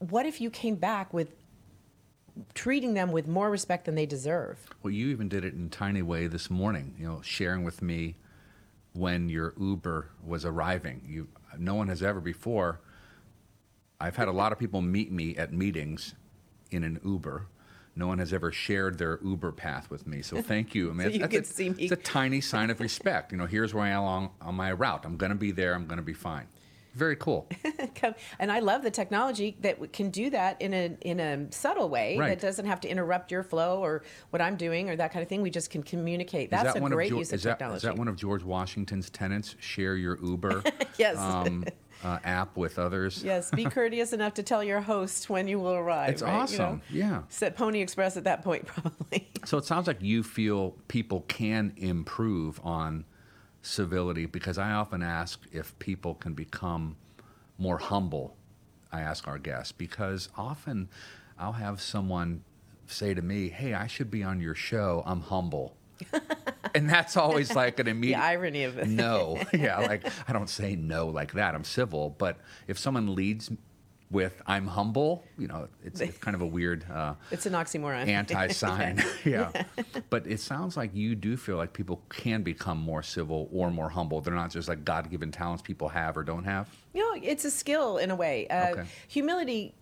[0.00, 1.28] what if you came back with
[2.54, 4.58] treating them with more respect than they deserve?
[4.82, 7.80] Well you even did it in a tiny way this morning you know sharing with
[7.80, 8.16] me
[8.92, 11.02] when your uber was arriving.
[11.06, 12.80] You no one has ever before
[14.00, 16.14] I've had a lot of people meet me at meetings
[16.70, 17.46] in an Uber.
[17.96, 20.90] No one has ever shared their Uber path with me, so thank you.
[20.90, 23.32] I mean, so you that's, a, it's a tiny sign of respect.
[23.32, 25.04] You know, here's where I am along on my route.
[25.04, 25.74] I'm going to be there.
[25.74, 26.46] I'm going to be fine.
[26.94, 27.48] Very cool.
[28.40, 32.16] and I love the technology that can do that in a in a subtle way
[32.18, 32.30] right.
[32.30, 35.28] that doesn't have to interrupt your flow or what I'm doing or that kind of
[35.28, 35.40] thing.
[35.40, 36.50] We just can communicate.
[36.50, 37.76] That's that a great of use of technology.
[37.76, 39.54] Is that one of George Washington's tenants?
[39.60, 40.64] Share your Uber.
[40.98, 41.16] yes.
[41.16, 41.64] Um,
[42.02, 43.22] uh, app with others.
[43.24, 46.10] Yes, be courteous enough to tell your host when you will arrive.
[46.10, 46.32] It's right?
[46.32, 46.82] awesome.
[46.90, 47.22] You know, yeah.
[47.28, 49.28] Set Pony Express at that point, probably.
[49.44, 53.04] so it sounds like you feel people can improve on
[53.62, 56.96] civility because I often ask if people can become
[57.58, 58.36] more humble.
[58.92, 60.88] I ask our guests because often
[61.38, 62.42] I'll have someone
[62.86, 65.02] say to me, Hey, I should be on your show.
[65.06, 65.76] I'm humble.
[66.74, 68.88] and that's always like an immediate the irony of it.
[68.88, 71.54] no, yeah, like I don't say no like that.
[71.54, 73.50] I'm civil, but if someone leads
[74.10, 76.84] with "I'm humble," you know, it's, it's kind of a weird.
[76.90, 78.06] Uh, it's an oxymoron.
[78.08, 79.50] Anti-sign, yeah.
[80.10, 83.88] But it sounds like you do feel like people can become more civil or more
[83.88, 84.20] humble.
[84.20, 86.68] They're not just like God-given talents people have or don't have.
[86.92, 88.48] You know, it's a skill in a way.
[88.48, 88.84] Uh, okay.
[89.08, 89.74] Humility.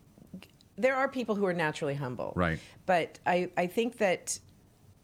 [0.77, 2.61] There are people who are naturally humble, right?
[2.87, 4.39] But I, I think that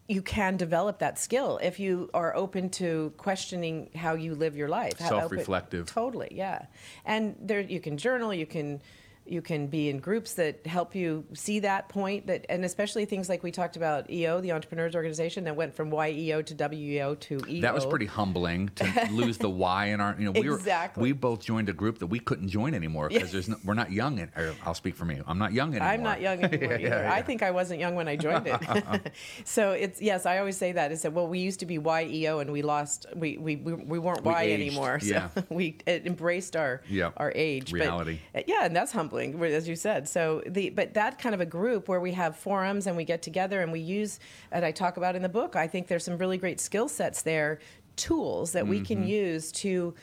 [0.06, 4.68] you can develop that skill if you are open to questioning how you live your
[4.68, 4.98] life.
[4.98, 5.82] Self-reflective.
[5.82, 6.66] Open, totally, yeah.
[7.04, 8.34] And there, you can journal.
[8.34, 8.82] You can
[9.26, 13.28] you can be in groups that help you see that point that and especially things
[13.28, 17.40] like we talked about eo the entrepreneurs organization that went from yeo to weo to
[17.48, 21.00] eo that was pretty humbling to lose the y in our you know we exactly.
[21.00, 23.74] were we both joined a group that we couldn't join anymore because there's no, we're
[23.74, 24.30] not young in,
[24.64, 25.88] i'll speak for me i'm not young anymore.
[25.88, 27.14] i'm not young anymore yeah, yeah, yeah.
[27.14, 29.12] i think i wasn't young when i joined it.
[29.44, 32.40] So it's yes i always say that is that well we used to be yeo
[32.40, 34.60] and we lost we we, we, we weren't we y aged.
[34.60, 35.00] anymore.
[35.00, 36.82] So we embraced our
[37.16, 38.18] our age reality.
[38.32, 40.08] but, yeah and that's humbling as you said.
[40.08, 43.22] So the but that kind of a group where we have forums and we get
[43.22, 44.20] together and we use,
[44.52, 45.56] and I talk about in the book.
[45.56, 47.60] I think there's some really great skill sets there,
[47.96, 48.70] tools that mm-hmm.
[48.70, 49.08] we can mm-hmm.
[49.08, 49.94] use to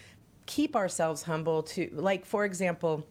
[0.45, 1.63] keep ourselves humble.
[1.63, 3.06] To like, for example.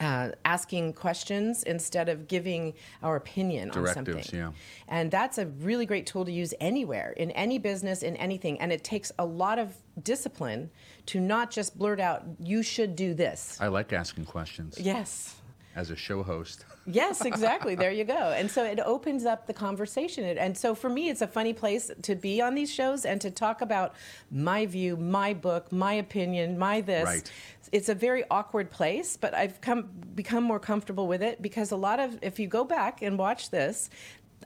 [0.00, 4.22] Uh, asking questions instead of giving our opinion on something.
[4.32, 4.52] Yeah.
[4.86, 8.60] And that's a really great tool to use anywhere, in any business, in anything.
[8.60, 10.70] And it takes a lot of discipline
[11.06, 13.58] to not just blurt out, you should do this.
[13.60, 14.78] I like asking questions.
[14.78, 15.34] Yes.
[15.76, 16.64] As a show host.
[16.86, 17.74] yes, exactly.
[17.74, 18.32] There you go.
[18.36, 20.24] And so it opens up the conversation.
[20.38, 23.30] And so for me, it's a funny place to be on these shows and to
[23.30, 23.94] talk about
[24.30, 27.04] my view, my book, my opinion, my this.
[27.04, 27.32] Right.
[27.70, 31.76] It's a very awkward place, but I've come become more comfortable with it because a
[31.76, 33.90] lot of if you go back and watch this,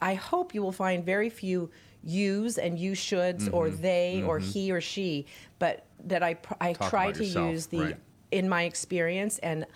[0.01, 1.71] I hope you will find very few
[2.03, 3.55] yous and you shoulds mm-hmm.
[3.55, 4.29] or they mm-hmm.
[4.29, 5.27] or he or she,
[5.59, 7.51] but that I I Talk try to yourself.
[7.51, 7.97] use the right.
[8.31, 9.67] in my experience and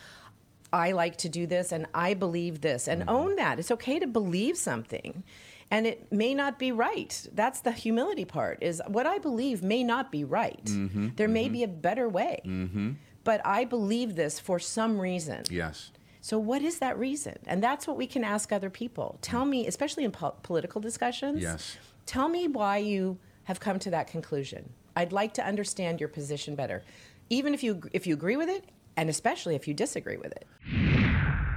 [0.72, 3.11] I like to do this and I believe this and mm-hmm.
[3.11, 3.59] own that.
[3.59, 5.22] It's okay to believe something
[5.70, 7.26] and it may not be right.
[7.33, 10.64] That's the humility part is what I believe may not be right.
[10.64, 11.09] Mm-hmm.
[11.16, 11.52] There may mm-hmm.
[11.52, 12.40] be a better way.
[12.44, 12.92] Mm-hmm.
[13.24, 15.42] But I believe this for some reason.
[15.50, 15.90] Yes.
[16.20, 17.38] So, what is that reason?
[17.46, 19.18] And that's what we can ask other people.
[19.20, 21.42] Tell me, especially in po- political discussions.
[21.42, 21.76] Yes.
[22.05, 24.70] Tell me why you have come to that conclusion.
[24.94, 26.83] I'd like to understand your position better,
[27.29, 28.64] even if you if you agree with it,
[28.96, 30.46] and especially if you disagree with it.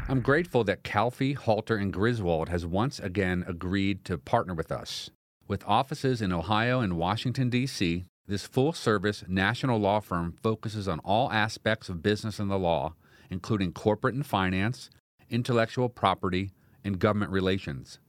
[0.08, 5.12] I'm grateful that Calfee, Halter, and Griswold has once again agreed to partner with us.
[5.48, 11.00] With offices in Ohio and Washington, D.C., this full service national law firm focuses on
[11.00, 12.94] all aspects of business and the law,
[13.30, 14.90] including corporate and finance,
[15.30, 16.52] intellectual property,
[16.84, 18.00] and government relations.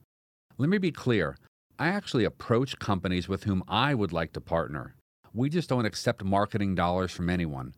[0.58, 1.36] Let me be clear
[1.78, 4.94] I actually approach companies with whom I would like to partner.
[5.32, 7.74] We just don't accept marketing dollars from anyone.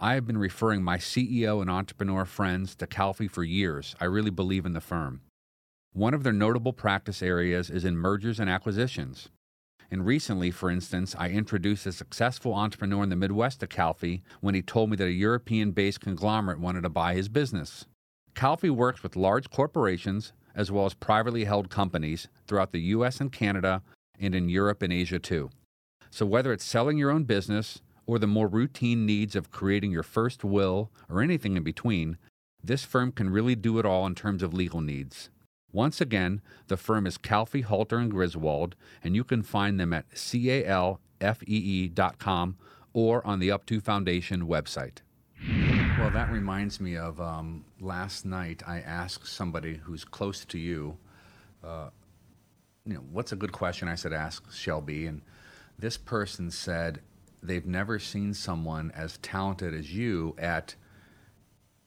[0.00, 3.94] I have been referring my CEO and entrepreneur friends to Calfee for years.
[4.00, 5.20] I really believe in the firm.
[5.92, 9.28] One of their notable practice areas is in mergers and acquisitions.
[9.90, 14.56] And recently, for instance, I introduced a successful entrepreneur in the Midwest to Calfee when
[14.56, 17.86] he told me that a European based conglomerate wanted to buy his business.
[18.34, 23.30] Calfee works with large corporations as well as privately held companies throughout the US and
[23.30, 23.82] Canada
[24.18, 25.50] and in Europe and Asia too.
[26.10, 30.02] So, whether it's selling your own business or the more routine needs of creating your
[30.02, 32.18] first will or anything in between,
[32.62, 35.30] this firm can really do it all in terms of legal needs.
[35.72, 40.08] Once again, the firm is Calfee, Halter, and Griswold, and you can find them at
[41.20, 42.56] calfee.com
[42.92, 44.98] or on the Up2 Foundation website.
[45.98, 48.62] Well, that reminds me of um, last night.
[48.66, 50.96] I asked somebody who's close to you,
[51.62, 51.90] uh,
[52.86, 53.88] you know, what's a good question?
[53.88, 55.22] I said, ask Shelby, and
[55.78, 57.00] this person said
[57.44, 60.74] they've never seen someone as talented as you at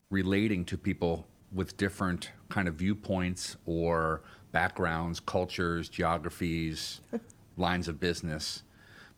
[0.10, 7.02] relating to people with different kind of viewpoints or backgrounds, cultures, geographies,
[7.58, 8.64] lines of business.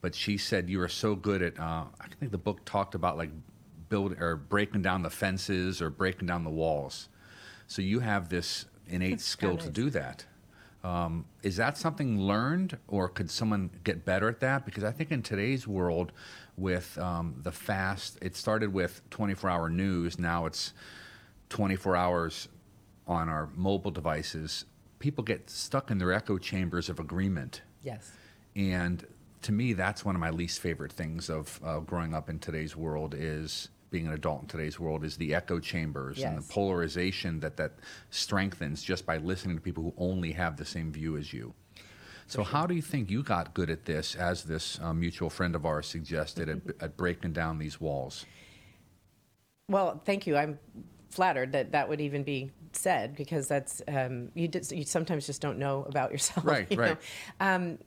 [0.02, 1.60] But she said you are so good at.
[1.60, 3.32] Uh, I think the book talked about like
[3.89, 7.10] building or breaking down the fences or breaking down the walls.
[7.67, 10.25] So you have this innate skill to do that.
[10.84, 14.65] Um, is that something learned, or could someone get better at that?
[14.65, 16.12] Because I think in today's world,
[16.56, 20.74] with um, the fast, it started with 24 hour news, now it's
[21.50, 22.48] 24 hours
[23.08, 24.65] on our mobile devices.
[25.00, 27.62] People get stuck in their echo chambers of agreement.
[27.82, 28.12] Yes.
[28.56, 29.06] And
[29.44, 32.76] to me, that's one of my least favorite things of uh, growing up in today's
[32.76, 36.28] world is being an adult in today's world is the echo chambers yes.
[36.28, 37.73] and the polarization that that
[38.10, 41.54] strengthens just by listening to people who only have the same view as you.
[42.28, 45.56] So, how do you think you got good at this, as this uh, mutual friend
[45.56, 48.23] of ours suggested, at, at, breaking down these walls?
[49.67, 50.38] Well, thank you.
[50.38, 50.60] I'm
[51.10, 55.41] flattered that that would even be said because that's um, you, did, you sometimes just
[55.41, 56.45] don't know about yourself.
[56.45, 56.97] Right, you right.
[57.39, 57.80] Um,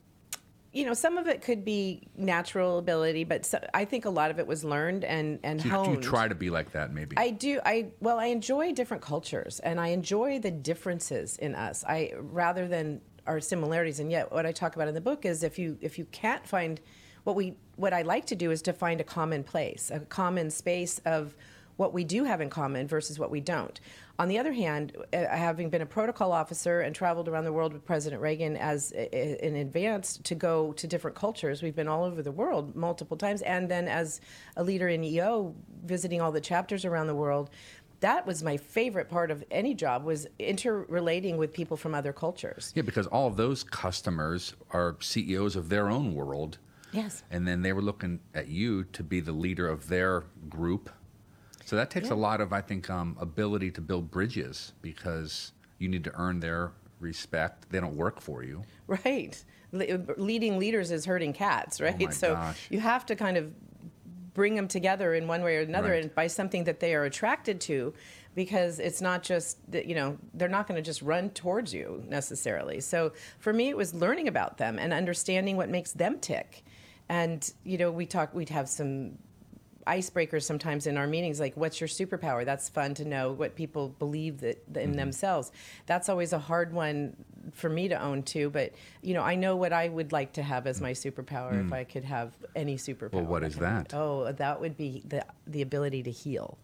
[0.72, 4.30] you know, some of it could be natural ability, but so, I think a lot
[4.30, 5.86] of it was learned and and do, honed.
[5.86, 7.16] Do you try to be like that, maybe?
[7.18, 7.60] I do.
[7.64, 11.84] I well, I enjoy different cultures, and I enjoy the differences in us.
[11.86, 15.42] I rather than our similarities, and yet what I talk about in the book is
[15.42, 16.80] if you if you can't find
[17.24, 20.50] what we what I like to do is to find a common place, a common
[20.50, 21.36] space of
[21.76, 23.80] what we do have in common versus what we don't.
[24.18, 27.72] On the other hand, uh, having been a protocol officer and traveled around the world
[27.72, 32.22] with President Reagan as in advance to go to different cultures, we've been all over
[32.22, 34.20] the world multiple times, and then as
[34.56, 35.54] a leader in EO,
[35.84, 37.50] visiting all the chapters around the world.
[38.00, 42.72] That was my favorite part of any job was interrelating with people from other cultures.
[42.74, 46.58] Yeah, because all of those customers are CEOs of their own world.
[46.92, 47.22] Yes.
[47.30, 50.90] And then they were looking at you to be the leader of their group
[51.64, 52.14] so that takes yeah.
[52.14, 56.40] a lot of, I think, um, ability to build bridges because you need to earn
[56.40, 57.70] their respect.
[57.70, 58.64] They don't work for you.
[58.86, 59.42] Right.
[59.72, 62.08] Le- leading leaders is herding cats, right?
[62.08, 62.66] Oh so gosh.
[62.70, 63.52] you have to kind of
[64.34, 66.02] bring them together in one way or another right.
[66.02, 67.92] and by something that they are attracted to
[68.34, 72.02] because it's not just that you know they're not going to just run towards you
[72.08, 76.64] necessarily so for me it was learning about them and understanding what makes them tick
[77.08, 79.12] and you know we talk we'd have some
[79.86, 82.44] icebreakers sometimes in our meetings like what's your superpower?
[82.44, 84.92] That's fun to know what people believe that in mm-hmm.
[84.92, 85.52] themselves.
[85.86, 87.16] That's always a hard one
[87.52, 90.44] for me to own too but you know i know what i would like to
[90.44, 91.66] have as my superpower mm.
[91.66, 93.92] if i could have any superpower well what is that?
[93.92, 96.56] Oh that would be the the ability to heal.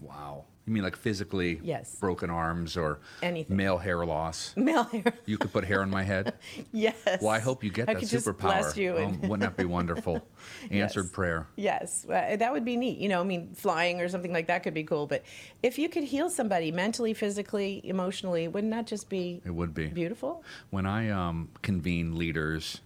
[0.00, 1.94] Wow you mean like physically yes.
[1.94, 3.56] broken arms or anything?
[3.56, 4.52] Male hair loss.
[4.56, 5.14] Male hair.
[5.24, 6.34] You could put hair on my head.
[6.72, 6.96] yes.
[7.20, 8.40] Well, I hope you get I that superpower.
[8.40, 9.20] Bless you and...
[9.22, 10.26] oh, wouldn't that be wonderful?
[10.70, 11.12] Answered yes.
[11.12, 11.46] prayer.
[11.56, 12.98] Yes, uh, that would be neat.
[12.98, 15.06] You know, I mean, flying or something like that could be cool.
[15.06, 15.22] But
[15.62, 19.40] if you could heal somebody mentally, physically, emotionally, wouldn't that just be?
[19.44, 20.42] It would be beautiful.
[20.70, 22.80] When I um, convene leaders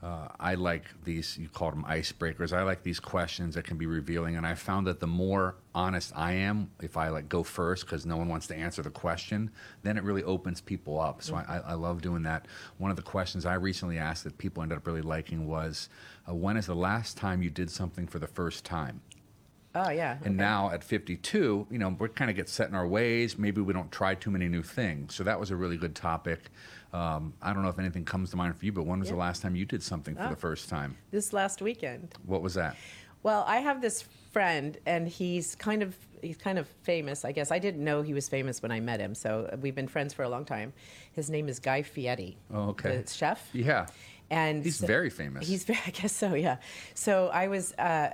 [0.00, 2.52] uh, I like these, you call them icebreakers.
[2.52, 4.36] I like these questions that can be revealing.
[4.36, 8.06] And I found that the more honest I am, if I like go first because
[8.06, 9.50] no one wants to answer the question,
[9.82, 11.22] then it really opens people up.
[11.22, 11.50] So mm-hmm.
[11.50, 12.46] I, I, love doing that.
[12.78, 15.88] One of the questions I recently asked that people ended up really liking was,
[16.28, 19.00] uh, when is the last time you did something for the first time?
[19.74, 20.12] Oh yeah.
[20.24, 20.34] And okay.
[20.34, 23.36] now at 52, you know, we kind of get set in our ways.
[23.36, 25.14] Maybe we don't try too many new things.
[25.14, 26.50] So that was a really good topic.
[26.92, 29.14] Um, I don't know if anything comes to mind for you, but when was yeah.
[29.14, 30.96] the last time you did something for oh, the first time?
[31.10, 32.14] This last weekend.
[32.24, 32.76] What was that?
[33.22, 37.50] Well, I have this friend, and he's kind of he's kind of famous, I guess.
[37.50, 40.22] I didn't know he was famous when I met him, so we've been friends for
[40.22, 40.72] a long time.
[41.12, 42.38] His name is Guy Fieri.
[42.52, 43.02] Oh, okay.
[43.02, 43.48] The chef.
[43.52, 43.86] Yeah.
[44.30, 45.46] And he's so, very famous.
[45.46, 46.58] He's very, I guess so, yeah.
[46.94, 47.72] So I was.
[47.74, 48.10] Uh,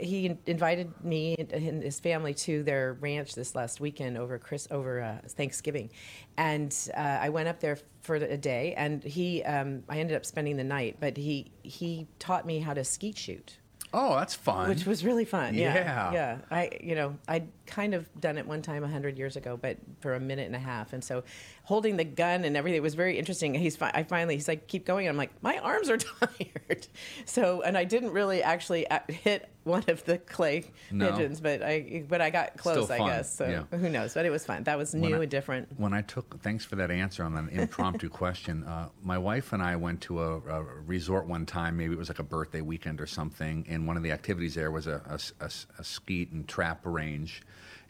[0.00, 5.00] he invited me and his family to their ranch this last weekend over Chris over
[5.00, 5.90] uh, Thanksgiving,
[6.36, 8.74] and uh, I went up there for a day.
[8.76, 12.74] And he, um, I ended up spending the night, but he he taught me how
[12.74, 13.58] to skeet shoot.
[13.92, 14.68] Oh, that's fun.
[14.68, 15.54] Which was really fun.
[15.54, 15.74] Yeah.
[15.74, 16.12] Yeah.
[16.12, 16.38] yeah.
[16.50, 19.78] I, you know, I'd kind of done it one time a hundred years ago, but
[20.00, 20.92] for a minute and a half.
[20.92, 21.22] And so
[21.62, 23.54] holding the gun and everything was very interesting.
[23.54, 25.08] He's, fi- I finally, he's like, keep going.
[25.08, 26.86] I'm like, my arms are tired.
[27.24, 31.10] So, and I didn't really actually uh, hit one of the clay no.
[31.10, 33.34] pigeons, but I, but I got close, I guess.
[33.34, 33.78] So yeah.
[33.78, 34.14] who knows?
[34.14, 34.64] But it was fun.
[34.64, 35.68] That was new I, and different.
[35.76, 38.64] When I took, thanks for that answer on that impromptu question.
[38.64, 41.76] Uh, my wife and I went to a, a, resort one time.
[41.76, 43.66] Maybe it was like a birthday weekend or something.
[43.68, 47.42] And one of the activities there was a, a, a, a skeet and trap range.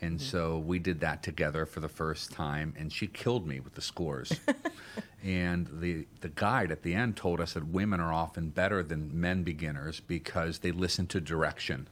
[0.02, 0.26] And mm-hmm.
[0.26, 3.82] so we did that together for the first time, and she killed me with the
[3.82, 4.32] scores.
[5.24, 9.20] and the, the guide at the end told us that women are often better than
[9.20, 11.88] men beginners because they listen to direction.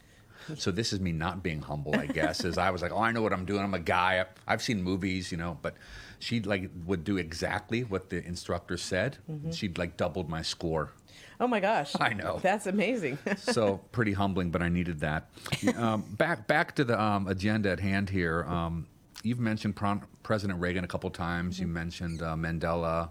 [0.57, 2.44] So this is me not being humble, I guess.
[2.44, 3.62] As I was like, oh, I know what I'm doing.
[3.62, 4.25] I'm a guy.
[4.47, 5.59] I've seen movies, you know.
[5.61, 5.75] But
[6.18, 9.18] she like would do exactly what the instructor said.
[9.31, 9.51] Mm-hmm.
[9.51, 10.92] She'd like doubled my score.
[11.40, 11.94] Oh my gosh!
[12.01, 13.18] I know that's amazing.
[13.37, 15.31] so pretty humbling, but I needed that.
[15.77, 18.44] Um, back back to the um, agenda at hand here.
[18.44, 18.87] Um,
[19.22, 19.79] you've mentioned
[20.22, 21.57] President Reagan a couple times.
[21.57, 21.62] Mm-hmm.
[21.62, 23.11] You mentioned uh, Mandela.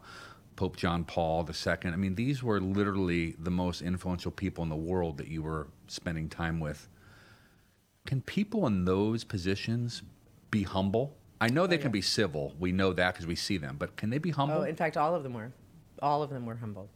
[0.57, 1.75] Pope John Paul II.
[1.85, 5.67] I mean, these were literally the most influential people in the world that you were
[5.87, 6.89] spending time with.
[8.07, 10.01] Can people in those positions
[10.49, 11.15] be humble?
[11.39, 11.83] I know they oh, yeah.
[11.83, 12.55] can be civil.
[12.59, 13.75] We know that because we see them.
[13.77, 14.57] But can they be humble?
[14.57, 15.51] Oh, in fact, all of them were.
[16.01, 16.89] All of them were humble.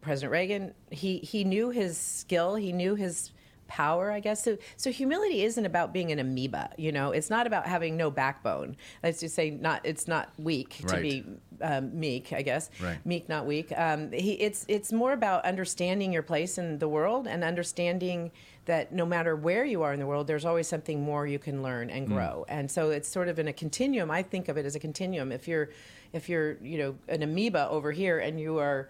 [0.00, 3.32] President Reagan, he, he knew his skill, he knew his
[3.66, 4.42] power, I guess.
[4.42, 6.70] So, so humility isn't about being an amoeba.
[6.76, 8.76] You know, it's not about having no backbone.
[9.02, 9.80] Let's just say not.
[9.84, 10.96] It's not weak right.
[10.96, 11.24] to be
[11.62, 12.32] um, meek.
[12.32, 13.04] I guess right.
[13.04, 13.72] meek, not weak.
[13.76, 18.30] Um, he, it's it's more about understanding your place in the world and understanding
[18.66, 21.62] that no matter where you are in the world, there's always something more you can
[21.62, 22.14] learn and hmm.
[22.14, 22.46] grow.
[22.48, 22.58] Mm.
[22.58, 24.10] And so it's sort of in a continuum.
[24.10, 25.32] I think of it as a continuum.
[25.32, 25.70] If you're
[26.12, 28.88] if you're you know an amoeba over here and you are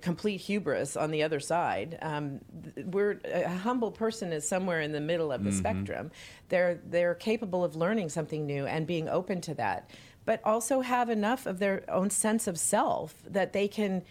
[0.00, 1.98] complete hubris on the other side.
[2.02, 2.40] Um,
[2.84, 5.58] we're a humble person is somewhere in the middle of the mm-hmm.
[5.58, 6.10] spectrum.
[6.48, 9.90] They're they're capable of learning something new and being open to that,
[10.24, 14.02] but also have enough of their own sense of self that they can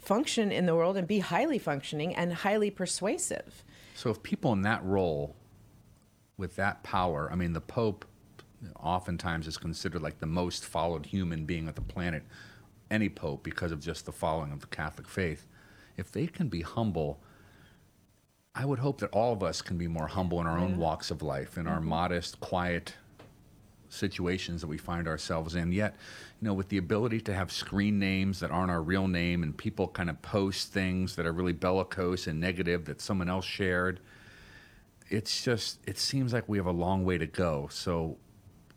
[0.00, 3.64] function in the world and be highly functioning and highly persuasive.
[3.94, 5.36] So if people in that role
[6.38, 8.06] with that power, I mean, the Pope
[8.78, 12.22] oftentimes is considered like the most followed human being on the planet,
[12.90, 15.46] any Pope, because of just the following of the Catholic faith.
[15.96, 17.20] If they can be humble,
[18.54, 21.10] I would hope that all of us can be more humble in our own walks
[21.10, 21.72] of life, in mm-hmm.
[21.72, 22.94] our modest, quiet
[23.88, 25.72] situations that we find ourselves in.
[25.72, 25.94] Yet,
[26.40, 29.56] you know, with the ability to have screen names that aren't our real name and
[29.56, 34.00] people kind of post things that are really bellicose and negative that someone else shared,
[35.08, 37.68] it's just, it seems like we have a long way to go.
[37.70, 38.16] So,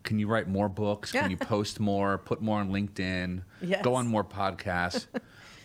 [0.03, 1.11] can you write more books?
[1.11, 2.17] Can you post more?
[2.17, 3.43] Put more on LinkedIn?
[3.61, 3.83] Yes.
[3.83, 5.07] Go on more podcasts?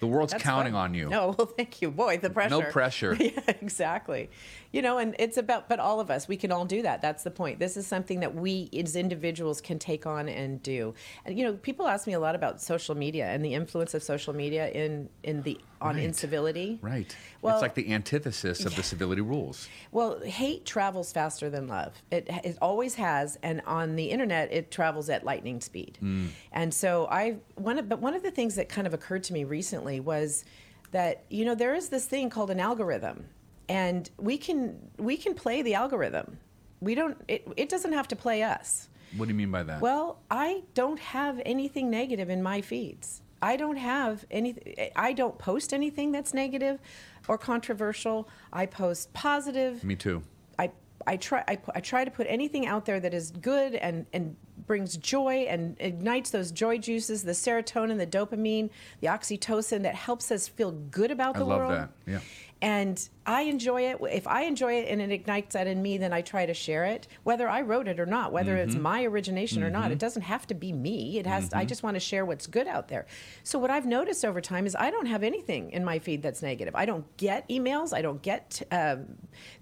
[0.00, 0.82] The world's That's counting fun.
[0.82, 1.08] on you.
[1.08, 1.90] No, well, thank you.
[1.90, 2.50] Boy, the pressure.
[2.50, 3.14] No pressure.
[3.20, 4.30] yeah, exactly.
[4.70, 7.00] You know, and it's about, but all of us, we can all do that.
[7.00, 7.58] That's the point.
[7.58, 10.94] This is something that we as individuals can take on and do.
[11.24, 14.02] And, you know, people ask me a lot about social media and the influence of
[14.02, 16.04] social media in, in the, on right.
[16.04, 16.78] incivility.
[16.82, 17.16] Right.
[17.40, 19.68] Well, it's like the antithesis of the civility rules.
[19.90, 21.94] Well, hate travels faster than love.
[22.10, 23.38] It, it always has.
[23.42, 25.96] And on the internet, it travels at lightning speed.
[26.02, 26.28] Mm.
[26.52, 29.32] And so I, one of, but one of the things that kind of occurred to
[29.32, 30.44] me recently was,
[30.90, 33.26] that you know there is this thing called an algorithm
[33.68, 36.38] and we can we can play the algorithm.
[36.80, 37.20] We don't.
[37.28, 38.88] It, it doesn't have to play us.
[39.16, 39.80] What do you mean by that?
[39.80, 43.22] Well, I don't have anything negative in my feeds.
[43.40, 44.90] I don't have any.
[44.96, 46.80] I don't post anything that's negative
[47.26, 48.28] or controversial.
[48.52, 49.84] I post positive.
[49.84, 50.22] Me too.
[50.58, 50.70] I
[51.06, 54.36] I try I, I try to put anything out there that is good and and
[54.66, 60.30] brings joy and ignites those joy juices, the serotonin, the dopamine, the oxytocin that helps
[60.30, 61.72] us feel good about the I love world.
[61.72, 61.90] that.
[62.06, 62.20] Yeah
[62.60, 63.98] and I enjoy it.
[64.10, 66.86] If I enjoy it and it ignites that in me, then I try to share
[66.86, 68.70] it, whether I wrote it or not, whether mm-hmm.
[68.70, 69.68] it's my origination mm-hmm.
[69.68, 69.86] or not.
[69.86, 69.98] It mm-hmm.
[69.98, 71.18] doesn't have to be me.
[71.18, 71.44] It has.
[71.44, 71.50] Mm-hmm.
[71.50, 73.06] To, I just want to share what's good out there.
[73.44, 76.42] So what I've noticed over time is I don't have anything in my feed that's
[76.42, 76.74] negative.
[76.74, 77.92] I don't get emails.
[77.92, 79.06] I don't get um,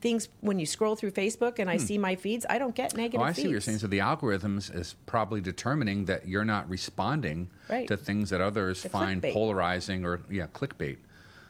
[0.00, 1.84] things when you scroll through Facebook and I hmm.
[1.84, 2.46] see my feeds.
[2.48, 3.20] I don't get negative.
[3.20, 3.78] Oh, I see what you're saying.
[3.78, 7.86] So the algorithms is probably determining that you're not responding right.
[7.88, 9.32] to things that others the find clickbait.
[9.34, 10.96] polarizing or yeah, clickbait.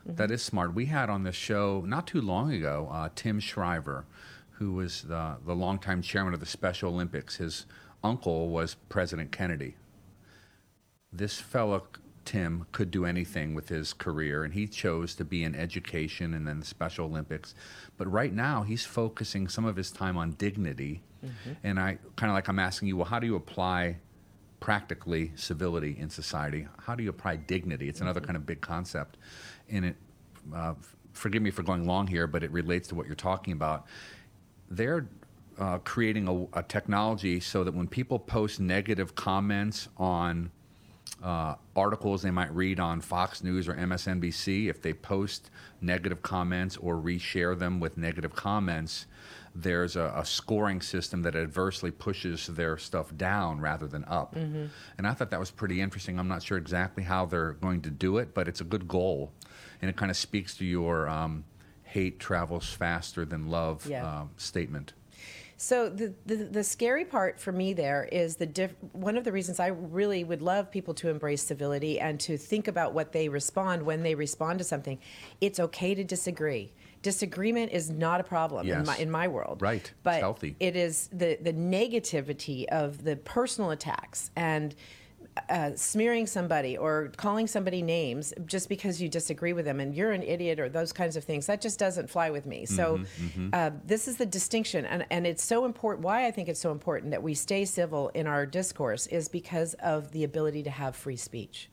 [0.06, 0.16] Mm-hmm.
[0.16, 0.74] That is smart.
[0.74, 4.04] We had on this show not too long ago uh, Tim Shriver,
[4.52, 7.36] who was the, the longtime chairman of the Special Olympics.
[7.36, 7.66] His
[8.02, 9.76] uncle was President Kennedy.
[11.12, 11.86] This fellow,
[12.24, 16.46] Tim, could do anything with his career, and he chose to be in education and
[16.46, 17.54] then the Special Olympics.
[17.96, 21.02] But right now, he's focusing some of his time on dignity.
[21.24, 21.52] Mm-hmm.
[21.64, 23.96] And I kind of like I'm asking you, well, how do you apply
[24.60, 26.66] practically civility in society?
[26.78, 27.88] How do you apply dignity?
[27.88, 28.26] It's another mm-hmm.
[28.26, 29.16] kind of big concept
[29.70, 29.96] and it,
[30.54, 30.74] uh,
[31.12, 33.86] forgive me for going long here, but it relates to what you're talking about.
[34.70, 35.08] They're
[35.58, 40.50] uh, creating a, a, technology so that when people post negative comments on
[41.22, 45.50] uh, articles they might read on Fox News or MSNBC, if they post
[45.80, 49.06] negative comments or reshare them with negative comments,
[49.54, 54.34] there's a, a, scoring system that adversely pushes their stuff down rather than up.
[54.34, 54.66] Mm-hmm.
[54.98, 56.18] And I thought that was pretty interesting.
[56.18, 59.32] I'm not sure exactly how they're going to do it, but it's a good goal
[59.80, 61.44] and it kind of speaks to your um,
[61.84, 64.06] hate travels faster than love yeah.
[64.06, 64.92] uh, statement.
[65.58, 69.32] So the, the, the scary part for me there is the diff- one of the
[69.32, 73.28] reasons I really would love people to embrace civility and to think about what they
[73.28, 74.98] respond when they respond to something.
[75.40, 76.72] It's okay to disagree.
[77.00, 78.78] Disagreement is not a problem yes.
[78.78, 79.62] in my in my world.
[79.62, 79.90] Right.
[80.02, 80.56] But it's healthy.
[80.60, 84.74] it is the the negativity of the personal attacks and
[85.48, 90.12] uh, smearing somebody or calling somebody names just because you disagree with them and you're
[90.12, 92.66] an idiot or those kinds of things that just doesn't fly with me.
[92.66, 93.50] So mm-hmm, mm-hmm.
[93.52, 94.84] Uh, this is the distinction.
[94.86, 98.08] And, and it's so important why i think it's so important that we stay civil
[98.10, 101.68] in our discourse is because of the ability to have free speech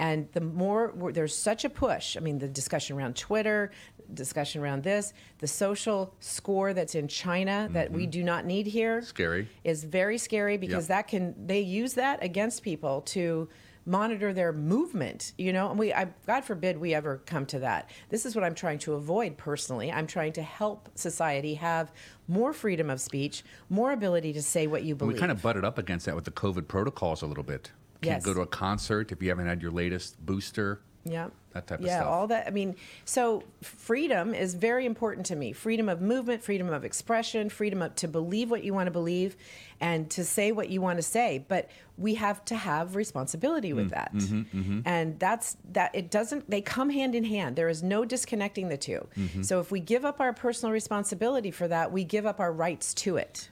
[0.00, 3.70] and the more there's such a push, I mean, the discussion around Twitter,
[4.14, 7.96] discussion around this, the social score that's in China that mm-hmm.
[7.96, 9.02] we do not need here.
[9.02, 9.46] Scary.
[9.62, 10.96] Is very scary because yep.
[10.96, 13.46] that can, they use that against people to
[13.86, 17.88] monitor their movement you know and we I, god forbid we ever come to that
[18.10, 21.90] this is what i'm trying to avoid personally i'm trying to help society have
[22.28, 25.64] more freedom of speech more ability to say what you believe we kind of butted
[25.64, 28.24] up against that with the covid protocols a little bit can't yes.
[28.24, 30.80] go to a concert if you haven't had your latest booster.
[31.04, 31.28] Yeah.
[31.52, 32.02] That type of stuff.
[32.02, 32.46] Yeah, all that.
[32.46, 35.52] I mean, so freedom is very important to me.
[35.52, 39.36] Freedom of movement, freedom of expression, freedom of, to believe what you want to believe
[39.80, 41.44] and to say what you want to say.
[41.48, 44.12] But we have to have responsibility with mm, that.
[44.14, 44.80] Mm-hmm, mm-hmm.
[44.84, 47.56] And that's that it doesn't they come hand in hand.
[47.56, 49.42] There is no disconnecting the 2 mm-hmm.
[49.42, 52.94] So if we give up our personal responsibility for that, we give up our rights
[52.94, 53.48] to it.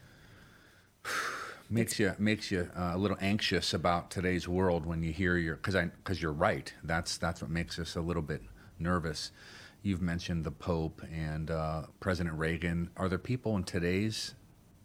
[1.70, 5.56] Makes you makes you uh, a little anxious about today's world when you hear your
[5.56, 6.72] because I because you're right.
[6.82, 8.42] That's that's what makes us a little bit
[8.78, 9.30] nervous.
[9.82, 12.90] You've mentioned the Pope and uh, President Reagan.
[12.96, 14.34] Are there people in today's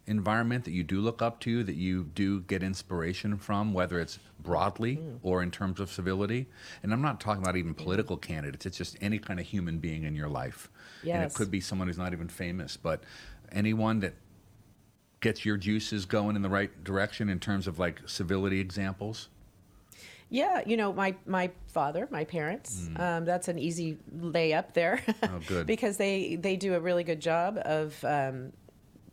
[0.06, 4.18] environment that you do look up to, that you do get inspiration from, whether it's
[4.40, 5.18] broadly mm.
[5.22, 6.46] or in terms of civility?
[6.82, 10.04] And I'm not talking about even political candidates, it's just any kind of human being
[10.04, 10.70] in your life.
[11.02, 11.16] Yes.
[11.16, 13.02] And it could be someone who's not even famous, but
[13.50, 14.14] anyone that
[15.24, 19.28] gets your juices going in the right direction in terms of like civility examples?
[20.28, 22.88] Yeah, you know, my my father, my parents.
[22.90, 23.00] Mm.
[23.00, 25.02] Um, that's an easy layup there.
[25.22, 25.66] Oh, good.
[25.74, 28.04] because they they do a really good job of.
[28.04, 28.52] Um,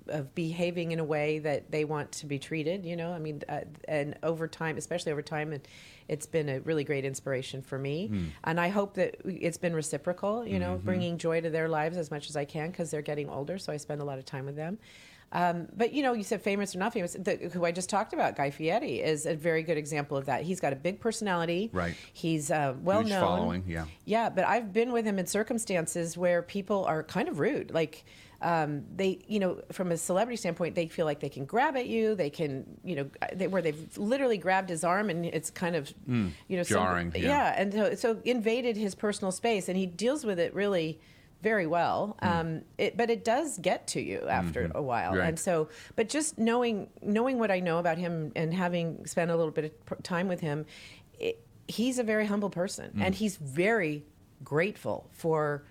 [0.07, 3.13] of behaving in a way that they want to be treated, you know.
[3.13, 5.67] I mean, uh, and over time, especially over time, it,
[6.09, 8.09] it's been a really great inspiration for me.
[8.11, 8.29] Mm.
[8.43, 10.85] And I hope that it's been reciprocal, you know, mm-hmm.
[10.85, 13.71] bringing joy to their lives as much as I can because they're getting older, so
[13.71, 14.79] I spend a lot of time with them.
[15.33, 17.13] Um, but you know, you said famous or not famous.
[17.13, 20.43] The, who I just talked about, Guy Fieri, is a very good example of that.
[20.43, 21.69] He's got a big personality.
[21.71, 21.95] Right.
[22.13, 23.21] He's uh, well Huge known.
[23.21, 23.63] Following.
[23.67, 23.85] Yeah.
[24.05, 28.03] Yeah, but I've been with him in circumstances where people are kind of rude, like.
[28.43, 31.85] Um, they, you know, from a celebrity standpoint, they feel like they can grab at
[31.85, 32.15] you.
[32.15, 35.93] They can, you know, they, where they've literally grabbed his arm and it's kind of,
[36.09, 37.11] mm, you know, jarring.
[37.11, 37.27] Some, yeah.
[37.27, 37.53] yeah.
[37.55, 40.99] and so, so invaded his personal space, and he deals with it really
[41.41, 42.17] very well.
[42.21, 42.27] Mm.
[42.27, 44.77] Um, it, but it does get to you after mm-hmm.
[44.77, 45.15] a while.
[45.15, 45.27] Right.
[45.27, 49.35] And so, but just knowing knowing what I know about him and having spent a
[49.35, 50.65] little bit of time with him,
[51.19, 53.01] it, he's a very humble person, mm.
[53.01, 54.05] and he's very
[54.43, 55.63] grateful for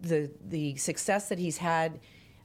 [0.00, 2.00] the the success that he's had.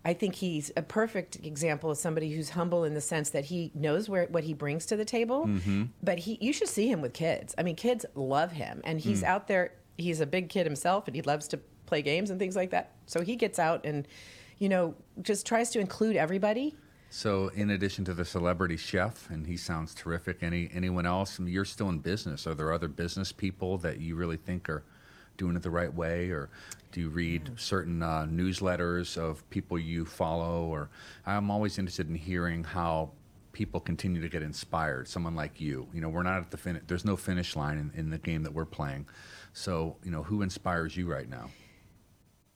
[0.06, 3.72] I think he's a perfect example of somebody who's humble in the sense that he
[3.74, 5.46] knows where what he brings to the table.
[5.48, 5.84] Mm-hmm.
[6.02, 7.56] But he, you should see him with kids.
[7.58, 9.28] I mean, kids love him, and he's mm.
[9.28, 9.76] out there.
[9.98, 11.60] He's a big kid himself, and he loves to
[11.94, 12.90] play games and things like that.
[13.06, 14.08] So he gets out and,
[14.58, 16.74] you know, just tries to include everybody.
[17.12, 20.42] So, in addition to the celebrity chef, and he sounds terrific.
[20.42, 21.40] Any anyone else?
[21.40, 22.48] I mean, you're still in business.
[22.48, 24.84] Are there other business people that you really think are
[25.38, 26.50] doing it the right way, or
[26.92, 30.66] do you read certain uh, newsletters of people you follow?
[30.66, 30.90] Or
[31.28, 33.12] I'm always interested in hearing how
[33.52, 35.08] people continue to get inspired.
[35.08, 35.88] Someone like you.
[35.94, 36.82] You know, we're not at the finish.
[36.88, 39.06] There's no finish line in, in the game that we're playing.
[39.54, 41.52] So, you know, who inspires you right now?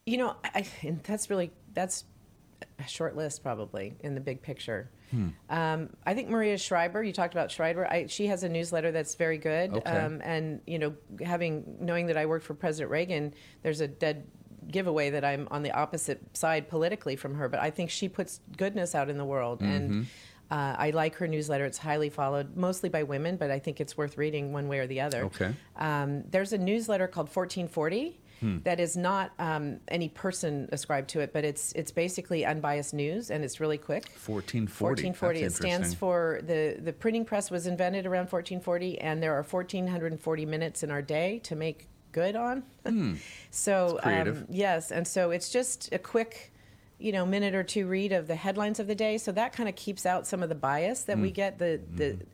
[0.08, 2.06] You know, I, and that's really that's
[2.80, 4.90] a short list probably in the big picture.
[5.12, 5.30] Hmm.
[5.50, 7.04] Um, I think Maria Shriver.
[7.04, 7.86] You talked about Shriver.
[7.86, 9.74] I, she has a newsletter that's very good.
[9.74, 9.92] Okay.
[9.92, 13.34] Um, and you know, having knowing that I worked for President Reagan,
[13.64, 14.26] there's a dead
[14.70, 17.50] giveaway that I'm on the opposite side politically from her.
[17.50, 19.72] But I think she puts goodness out in the world, mm-hmm.
[19.72, 20.08] and
[20.50, 21.66] uh, I like her newsletter.
[21.66, 24.88] It's highly followed, mostly by women, but I think it's worth reading one way or
[24.88, 25.26] the other.
[25.26, 25.54] Okay.
[25.76, 28.60] Um, there's a newsletter called 1440 hmm.
[28.64, 33.32] that is not um, any person ascribed to it, but it's it's basically unbiased news
[33.32, 34.06] and it's really quick.
[34.26, 35.08] 1440.
[35.08, 35.42] 1440.
[35.42, 39.44] That's it stands for the the printing press was invented around 1440, and there are
[39.44, 42.64] 1440 minutes in our day to make good on.
[42.88, 43.16] Hmm.
[43.52, 46.54] so um, yes, and so it's just a quick
[47.00, 49.70] you know minute or two read of the headlines of the day so that kind
[49.70, 51.24] of keeps out some of the bias that mm.
[51.24, 52.26] we get the the mm.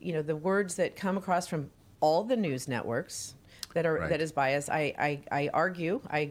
[0.00, 1.70] you know the words that come across from
[2.00, 3.34] all the news networks
[3.74, 4.08] that are right.
[4.08, 4.70] that is biased.
[4.70, 6.00] I, I, I argue.
[6.10, 6.30] I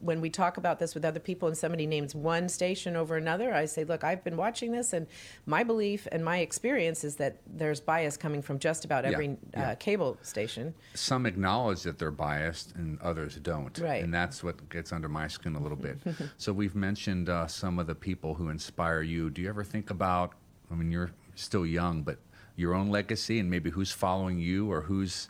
[0.00, 3.54] when we talk about this with other people and somebody names one station over another,
[3.54, 5.06] I say, look, I've been watching this, and
[5.46, 9.34] my belief and my experience is that there's bias coming from just about every yeah,
[9.54, 9.70] yeah.
[9.70, 10.74] Uh, cable station.
[10.94, 13.78] Some acknowledge that they're biased, and others don't.
[13.78, 14.02] Right.
[14.02, 15.98] And that's what gets under my skin a little bit.
[16.36, 19.30] so we've mentioned uh, some of the people who inspire you.
[19.30, 20.32] Do you ever think about?
[20.70, 22.18] I mean, you're still young, but
[22.56, 25.28] your own legacy and maybe who's following you or who's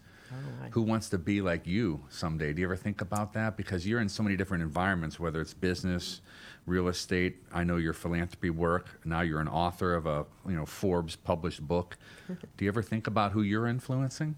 [0.73, 2.53] who wants to be like you someday?
[2.53, 3.57] Do you ever think about that?
[3.57, 6.21] Because you're in so many different environments, whether it's business,
[6.67, 7.37] real estate.
[7.53, 9.01] I know your philanthropy work.
[9.05, 11.99] Now you're an author of a you know Forbes published book.
[12.57, 14.37] Do you ever think about who you're influencing?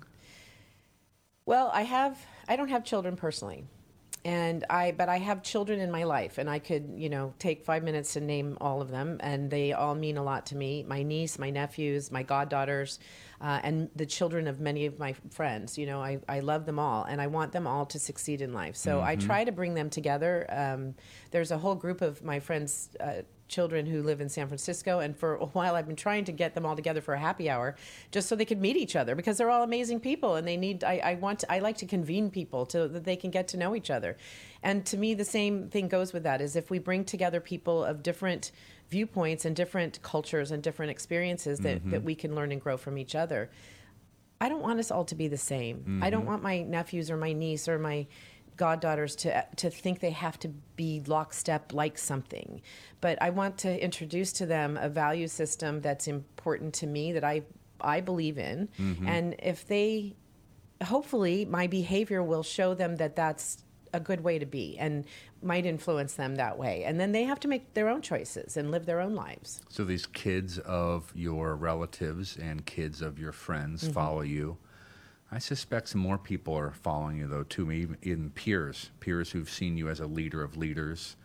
[1.47, 2.19] Well, I have.
[2.49, 3.65] I don't have children personally,
[4.25, 7.65] and I but I have children in my life, and I could you know take
[7.65, 10.83] five minutes and name all of them, and they all mean a lot to me.
[10.83, 12.99] My niece, my nephews, my goddaughters
[13.41, 15.79] uh, and the children of many of my friends.
[15.79, 18.53] You know, I, I love them all and I want them all to succeed in
[18.53, 18.77] life.
[18.77, 19.07] So mm-hmm.
[19.07, 20.47] I try to bring them together.
[20.51, 20.95] Um,
[21.31, 22.91] there's a whole group of my friends.
[23.01, 25.01] Uh, children who live in San Francisco.
[25.01, 27.51] And for a while, I've been trying to get them all together for a happy
[27.51, 27.77] hour
[28.11, 30.83] just so they could meet each other because they're all amazing people and they need,
[30.83, 33.57] I, I want, to, I like to convene people so that they can get to
[33.57, 34.17] know each other.
[34.63, 37.85] And to me, the same thing goes with that is if we bring together people
[37.85, 38.51] of different
[38.91, 41.91] viewpoints and different cultures and different experiences that, mm-hmm.
[41.91, 43.51] that we can learn and grow from each other.
[44.41, 45.79] I don't want us all to be the same.
[45.79, 46.05] Mm-hmm.
[46.05, 46.31] I don't mm-hmm.
[46.31, 48.07] want my nephews or my niece or my
[48.57, 52.63] goddaughters to to think they have to be lockstep like something.
[53.01, 57.25] But I want to introduce to them a value system that's important to me that
[57.25, 57.43] I
[57.81, 58.69] I believe in.
[58.79, 59.09] Mm-hmm.
[59.09, 60.15] And if they
[60.83, 65.05] hopefully my behavior will show them that that's a good way to be and
[65.45, 66.85] might influence them that way.
[66.85, 69.61] And then they have to make their own choices and live their own lives.
[69.69, 73.93] So these kids of your relatives and kids of your friends mm-hmm.
[73.93, 74.57] follow you.
[75.31, 79.51] I suspect some more people are following you, though, too, even, even peers, peers who've
[79.51, 81.17] seen you as a leader of leaders.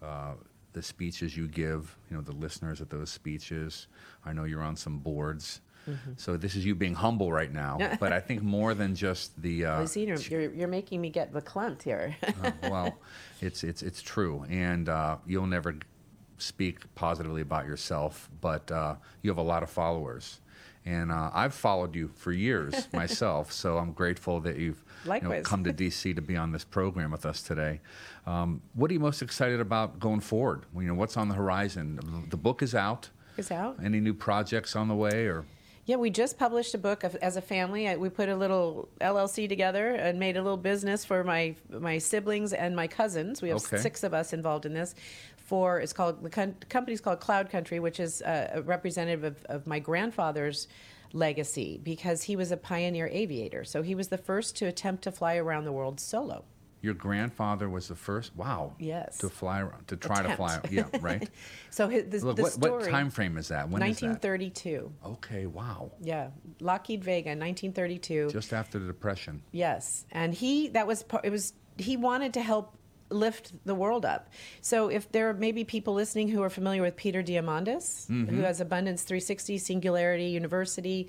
[0.00, 0.34] Uh,
[0.74, 3.88] the speeches you give, you know, the listeners at those speeches.
[4.24, 5.60] I know you're on some boards.
[5.88, 6.12] Mm-hmm.
[6.16, 9.64] So this is you being humble right now, but I think more than just the.
[9.64, 12.14] Uh, you're, you're, you're making me get verklempt here.
[12.42, 12.98] uh, well,
[13.40, 15.76] it's it's it's true, and uh, you'll never
[16.38, 20.40] speak positively about yourself, but uh, you have a lot of followers,
[20.84, 23.50] and uh, I've followed you for years myself.
[23.52, 27.10] So I'm grateful that you've you know, come to DC to be on this program
[27.10, 27.80] with us today.
[28.26, 30.64] Um, what are you most excited about going forward?
[30.74, 32.26] You know, what's on the horizon?
[32.28, 33.10] The book is out.
[33.36, 33.78] Is out.
[33.82, 35.44] Any new projects on the way, or?
[35.88, 37.96] Yeah, we just published a book of, as a family.
[37.96, 42.52] we put a little LLC together and made a little business for my my siblings
[42.52, 43.40] and my cousins.
[43.40, 43.78] We have okay.
[43.78, 44.94] six of us involved in this.
[45.38, 49.42] For it's called the com- company's called Cloud Country, which is uh, a representative of,
[49.46, 50.68] of my grandfather's
[51.14, 53.64] legacy because he was a pioneer aviator.
[53.64, 56.44] So he was the first to attempt to fly around the world solo.
[56.80, 58.34] Your grandfather was the first.
[58.36, 58.74] Wow.
[58.78, 59.18] Yes.
[59.18, 60.30] To fly to try Attempt.
[60.30, 60.60] to fly.
[60.70, 60.84] Yeah.
[61.00, 61.28] Right.
[61.70, 62.82] so his, the, Look, the what, story.
[62.84, 63.68] What time frame is that?
[63.68, 64.92] When 1932.
[65.02, 65.08] That?
[65.08, 65.46] Okay.
[65.46, 65.92] Wow.
[66.00, 66.30] Yeah.
[66.60, 68.30] Lockheed Vega, 1932.
[68.30, 69.42] Just after the Depression.
[69.52, 72.78] Yes, and he that was it was he wanted to help
[73.10, 74.28] lift the world up.
[74.60, 78.26] So if there may be people listening who are familiar with Peter Diamandis, mm-hmm.
[78.26, 81.08] who has Abundance 360 Singularity University,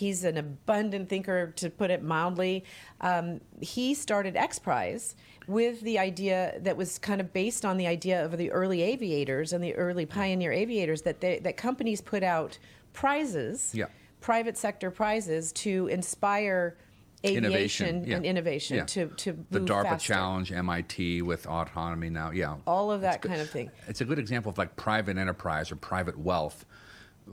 [0.00, 2.64] He's an abundant thinker, to put it mildly.
[3.02, 5.14] Um, he started X Prize
[5.46, 9.52] with the idea that was kind of based on the idea of the early aviators
[9.52, 12.58] and the early pioneer aviators that they, that companies put out
[12.94, 13.86] prizes, yeah.
[14.22, 16.78] private sector prizes to inspire
[17.22, 18.16] aviation innovation, yeah.
[18.16, 18.84] and innovation yeah.
[18.86, 20.14] to to the DARPA faster.
[20.14, 23.70] challenge, MIT with autonomy now, yeah, all of that kind of thing.
[23.86, 26.64] It's a good example of like private enterprise or private wealth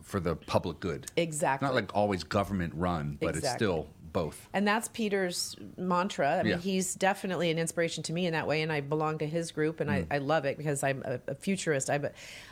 [0.04, 1.08] for the public good.
[1.16, 1.66] Exactly.
[1.66, 3.48] Not like always government run, but exactly.
[3.48, 4.48] it's still both.
[4.54, 6.40] And that's Peter's mantra.
[6.40, 6.58] I mean, yeah.
[6.58, 9.80] he's definitely an inspiration to me in that way, and I belong to his group,
[9.80, 10.08] and mm.
[10.10, 11.90] I, I, love it because I'm a, a futurist.
[11.90, 12.12] I'm a,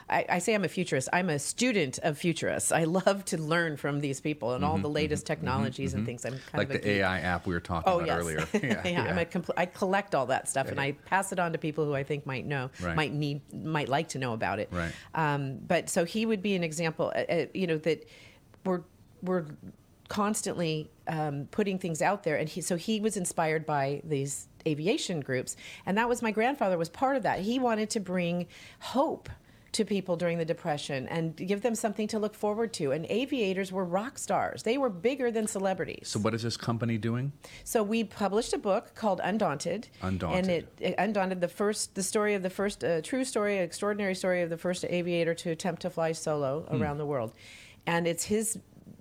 [0.09, 1.09] I, I say I'm a futurist.
[1.13, 2.71] I'm a student of futurists.
[2.71, 5.99] I love to learn from these people and mm-hmm, all the latest mm-hmm, technologies mm-hmm,
[5.99, 6.25] and things.
[6.25, 8.17] I'm kind like of the AI app we were talking oh, about yes.
[8.17, 8.47] earlier.
[8.53, 10.71] yeah, yeah, I'm a compl- I collect all that stuff, yeah.
[10.71, 12.95] and I pass it on to people who I think might know, right.
[12.95, 14.69] might need, might like to know about it.
[14.71, 14.91] Right.
[15.13, 17.11] Um, but so he would be an example.
[17.15, 18.07] Uh, uh you know that
[18.65, 18.81] we're
[19.21, 19.45] we're
[20.07, 22.35] constantly um, putting things out there.
[22.35, 25.55] And he, so he was inspired by these aviation groups.
[25.85, 27.39] And that was my grandfather was part of that.
[27.39, 28.47] He wanted to bring
[28.79, 29.29] hope
[29.75, 32.93] to people during the depression and give them something to look forward to.
[32.93, 34.63] And aviators were rock stars.
[34.63, 36.07] They were bigger than celebrities.
[36.07, 37.33] So what is this company doing?
[37.65, 39.89] So we published a book called undaunted.
[40.01, 43.57] Undaunted and it, it undaunted the first the story of the first uh, true story
[43.57, 46.81] extraordinary story of the first aviator to attempt to fly solo hmm.
[46.81, 47.33] around the world.
[47.85, 48.57] And it's his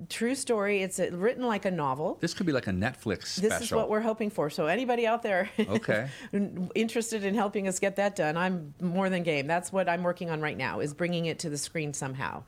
[0.08, 0.82] true story.
[0.82, 2.18] It's a, written like a novel.
[2.20, 3.50] This could be like a Netflix special.
[3.50, 4.50] This is what we're hoping for.
[4.50, 6.08] So anybody out there okay.
[6.74, 9.46] interested in helping us get that done, I'm more than game.
[9.46, 12.44] That's what I'm working on right now is bringing it to the screen somehow.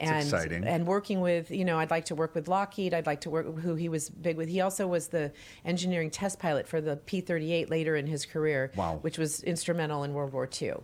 [0.00, 0.64] And, exciting.
[0.64, 2.94] and working with, you know, I'd like to work with Lockheed.
[2.94, 4.48] I'd like to work who he was big with.
[4.48, 5.32] He also was the
[5.64, 8.98] engineering test pilot for the P-38 later in his career, wow.
[9.02, 10.74] which was instrumental in World War II.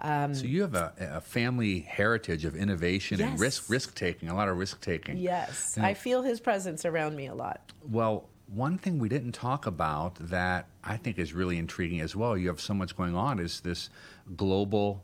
[0.00, 3.30] Um, so you have a, a, family heritage of innovation yes.
[3.30, 5.16] and risk risk taking, a lot of risk taking.
[5.16, 7.72] Yes, I feel his presence around me a lot.
[7.82, 12.36] Well, one thing we didn't talk about that I think is really intriguing as well.
[12.36, 13.90] You have so much going on is this
[14.36, 15.02] global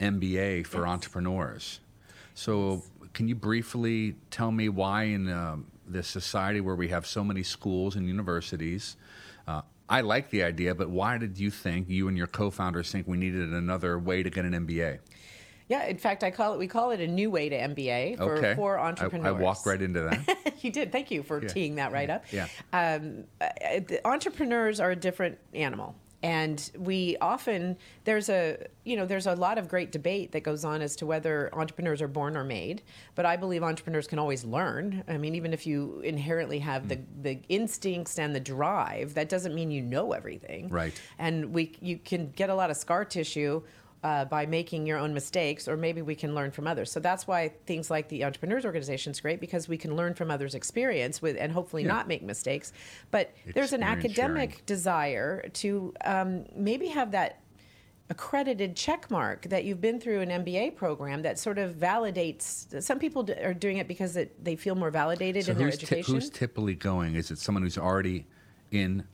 [0.00, 0.88] MBA for yes.
[0.88, 1.80] entrepreneurs.
[2.34, 3.10] So, yes.
[3.12, 7.42] can you briefly tell me why in um, this society where we have so many
[7.42, 8.96] schools and universities?
[9.90, 13.06] Uh, I like the idea, but why did you think you and your co-founders think
[13.06, 15.00] we needed another way to get an MBA?
[15.68, 18.36] Yeah, in fact, I call it we call it a new way to MBA for,
[18.38, 18.54] okay.
[18.56, 19.34] for entrepreneurs.
[19.34, 20.54] I, I walked right into that.
[20.62, 20.90] you did.
[20.90, 21.48] Thank you for yeah.
[21.48, 22.14] teeing that right yeah.
[22.16, 22.24] up.
[22.72, 22.98] Yeah.
[22.98, 29.26] Um, uh, entrepreneurs are a different animal and we often there's a you know there's
[29.26, 32.44] a lot of great debate that goes on as to whether entrepreneurs are born or
[32.44, 32.82] made.
[33.14, 35.02] But i believe entrepreneurs can always learn.
[35.08, 36.88] I mean even if you inherently have mm.
[36.88, 40.68] the the instincts and the drive that doesn't mean you know everything.
[40.68, 41.00] Right.
[41.18, 43.62] And we you can get a lot of scar tissue
[44.02, 46.90] uh, by making your own mistakes, or maybe we can learn from others.
[46.90, 50.30] So that's why things like the Entrepreneurs Organization is great because we can learn from
[50.30, 51.88] others' experience with, and hopefully yeah.
[51.88, 52.72] not make mistakes.
[53.10, 54.64] But experience there's an academic sharing.
[54.66, 57.40] desire to um, maybe have that
[58.08, 62.82] accredited check mark that you've been through an MBA program that sort of validates.
[62.82, 66.04] Some people are doing it because it, they feel more validated so in their education.
[66.04, 67.14] T- who's typically going?
[67.14, 68.26] Is it someone who's already
[68.70, 69.04] in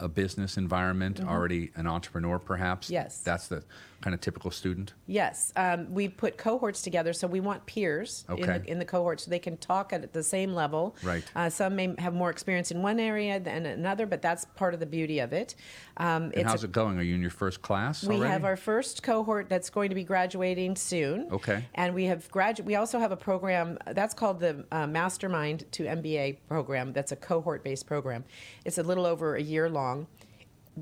[0.00, 1.28] a business environment, mm-hmm.
[1.28, 2.90] already an entrepreneur, perhaps.
[2.90, 3.64] Yes, that's the
[4.04, 4.92] kind of typical student.
[5.06, 8.42] Yes, um, we put cohorts together, so we want peers okay.
[8.42, 10.94] in, the, in the cohort, so they can talk at the same level.
[11.02, 11.24] Right.
[11.34, 14.80] Uh, some may have more experience in one area than another, but that's part of
[14.80, 15.54] the beauty of it.
[15.96, 16.98] Um, and how's a, it going?
[16.98, 18.04] Are you in your first class?
[18.04, 18.30] We already?
[18.30, 21.28] have our first cohort that's going to be graduating soon.
[21.32, 21.64] Okay.
[21.74, 25.84] And we have gradu- We also have a program that's called the uh, Mastermind to
[25.84, 26.92] MBA program.
[26.92, 28.24] That's a cohort-based program.
[28.66, 30.08] It's a little over a year long.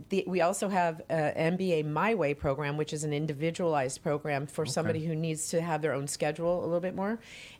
[0.09, 4.63] The, we also have an MBA My Way program, which is an individualized program for
[4.63, 4.71] okay.
[4.71, 7.19] somebody who needs to have their own schedule a little bit more.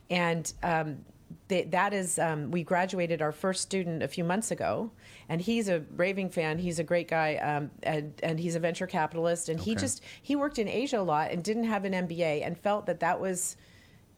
[0.09, 1.05] And um,
[1.47, 4.91] that is, um, we graduated our first student a few months ago,
[5.29, 6.57] and he's a raving fan.
[6.57, 9.49] He's a great guy, um, and, and he's a venture capitalist.
[9.49, 9.71] And okay.
[9.71, 12.85] he just he worked in Asia a lot and didn't have an MBA, and felt
[12.87, 13.57] that that was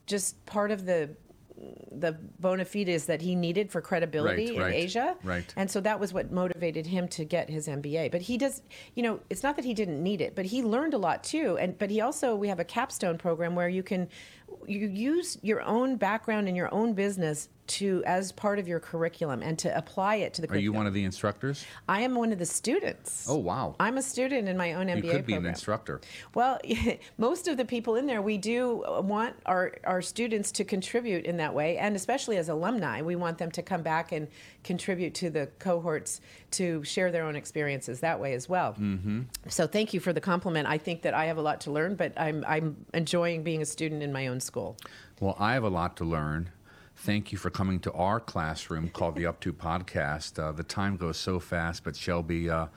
[0.05, 1.09] just part of the
[1.91, 5.15] the bona fides that he needed for credibility right, in right, Asia.
[5.23, 5.53] Right.
[5.55, 8.11] And so that was what motivated him to get his MBA.
[8.11, 8.61] But he does,
[8.93, 11.57] you know, it's not that he didn't need it, but he learned a lot too.
[11.57, 14.09] And but he also we have a capstone program where you can
[14.67, 19.41] you use your own background and your own business to as part of your curriculum
[19.41, 20.51] and to apply it to the.
[20.51, 21.65] Are you one of the instructors?
[21.89, 23.25] I am one of the students.
[23.27, 23.75] Oh wow!
[23.79, 24.95] I'm a student in my own MBA.
[24.95, 25.45] You could be program.
[25.45, 26.01] an instructor.
[26.33, 26.59] Well,
[27.17, 31.37] most of the people in there, we do want our our students to contribute in
[31.37, 34.27] that way, and especially as alumni, we want them to come back and
[34.65, 36.19] contribute to the cohorts
[36.51, 38.73] to share their own experiences that way as well.
[38.73, 39.21] Mm-hmm.
[39.47, 40.67] So thank you for the compliment.
[40.67, 43.65] I think that I have a lot to learn, but I'm I'm enjoying being a
[43.65, 44.75] student in my own school.
[45.21, 46.49] Well, I have a lot to learn
[46.97, 50.39] thank you for coming to our classroom called the Up To Podcast.
[50.39, 52.67] Uh, the time goes so fast, but Shelby, uh,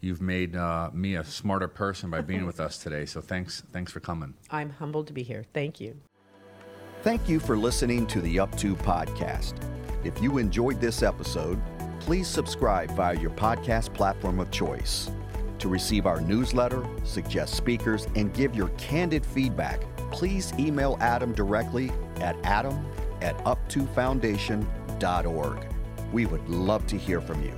[0.00, 3.04] you've made uh, me a smarter person by being with us today.
[3.04, 4.34] So thanks, thanks for coming.
[4.50, 5.44] I'm humbled to be here.
[5.52, 5.96] Thank you.
[7.04, 9.56] Thank you for listening to the Up To Podcast.
[10.04, 11.60] If you enjoyed this episode,
[12.00, 15.10] please subscribe via your podcast platform of choice.
[15.58, 19.82] To receive our newsletter, suggest speakers, and give your candid feedback,
[20.12, 21.92] please email Adam directly
[22.22, 22.86] at adam
[23.20, 25.66] at up2foundation.org.
[26.10, 27.52] We would love to hear from you.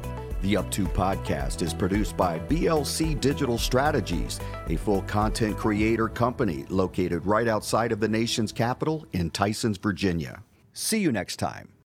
[0.46, 4.38] The Up To podcast is produced by BLC Digital Strategies,
[4.68, 10.44] a full content creator company located right outside of the nation's capital in Tysons, Virginia.
[10.72, 11.75] See you next time.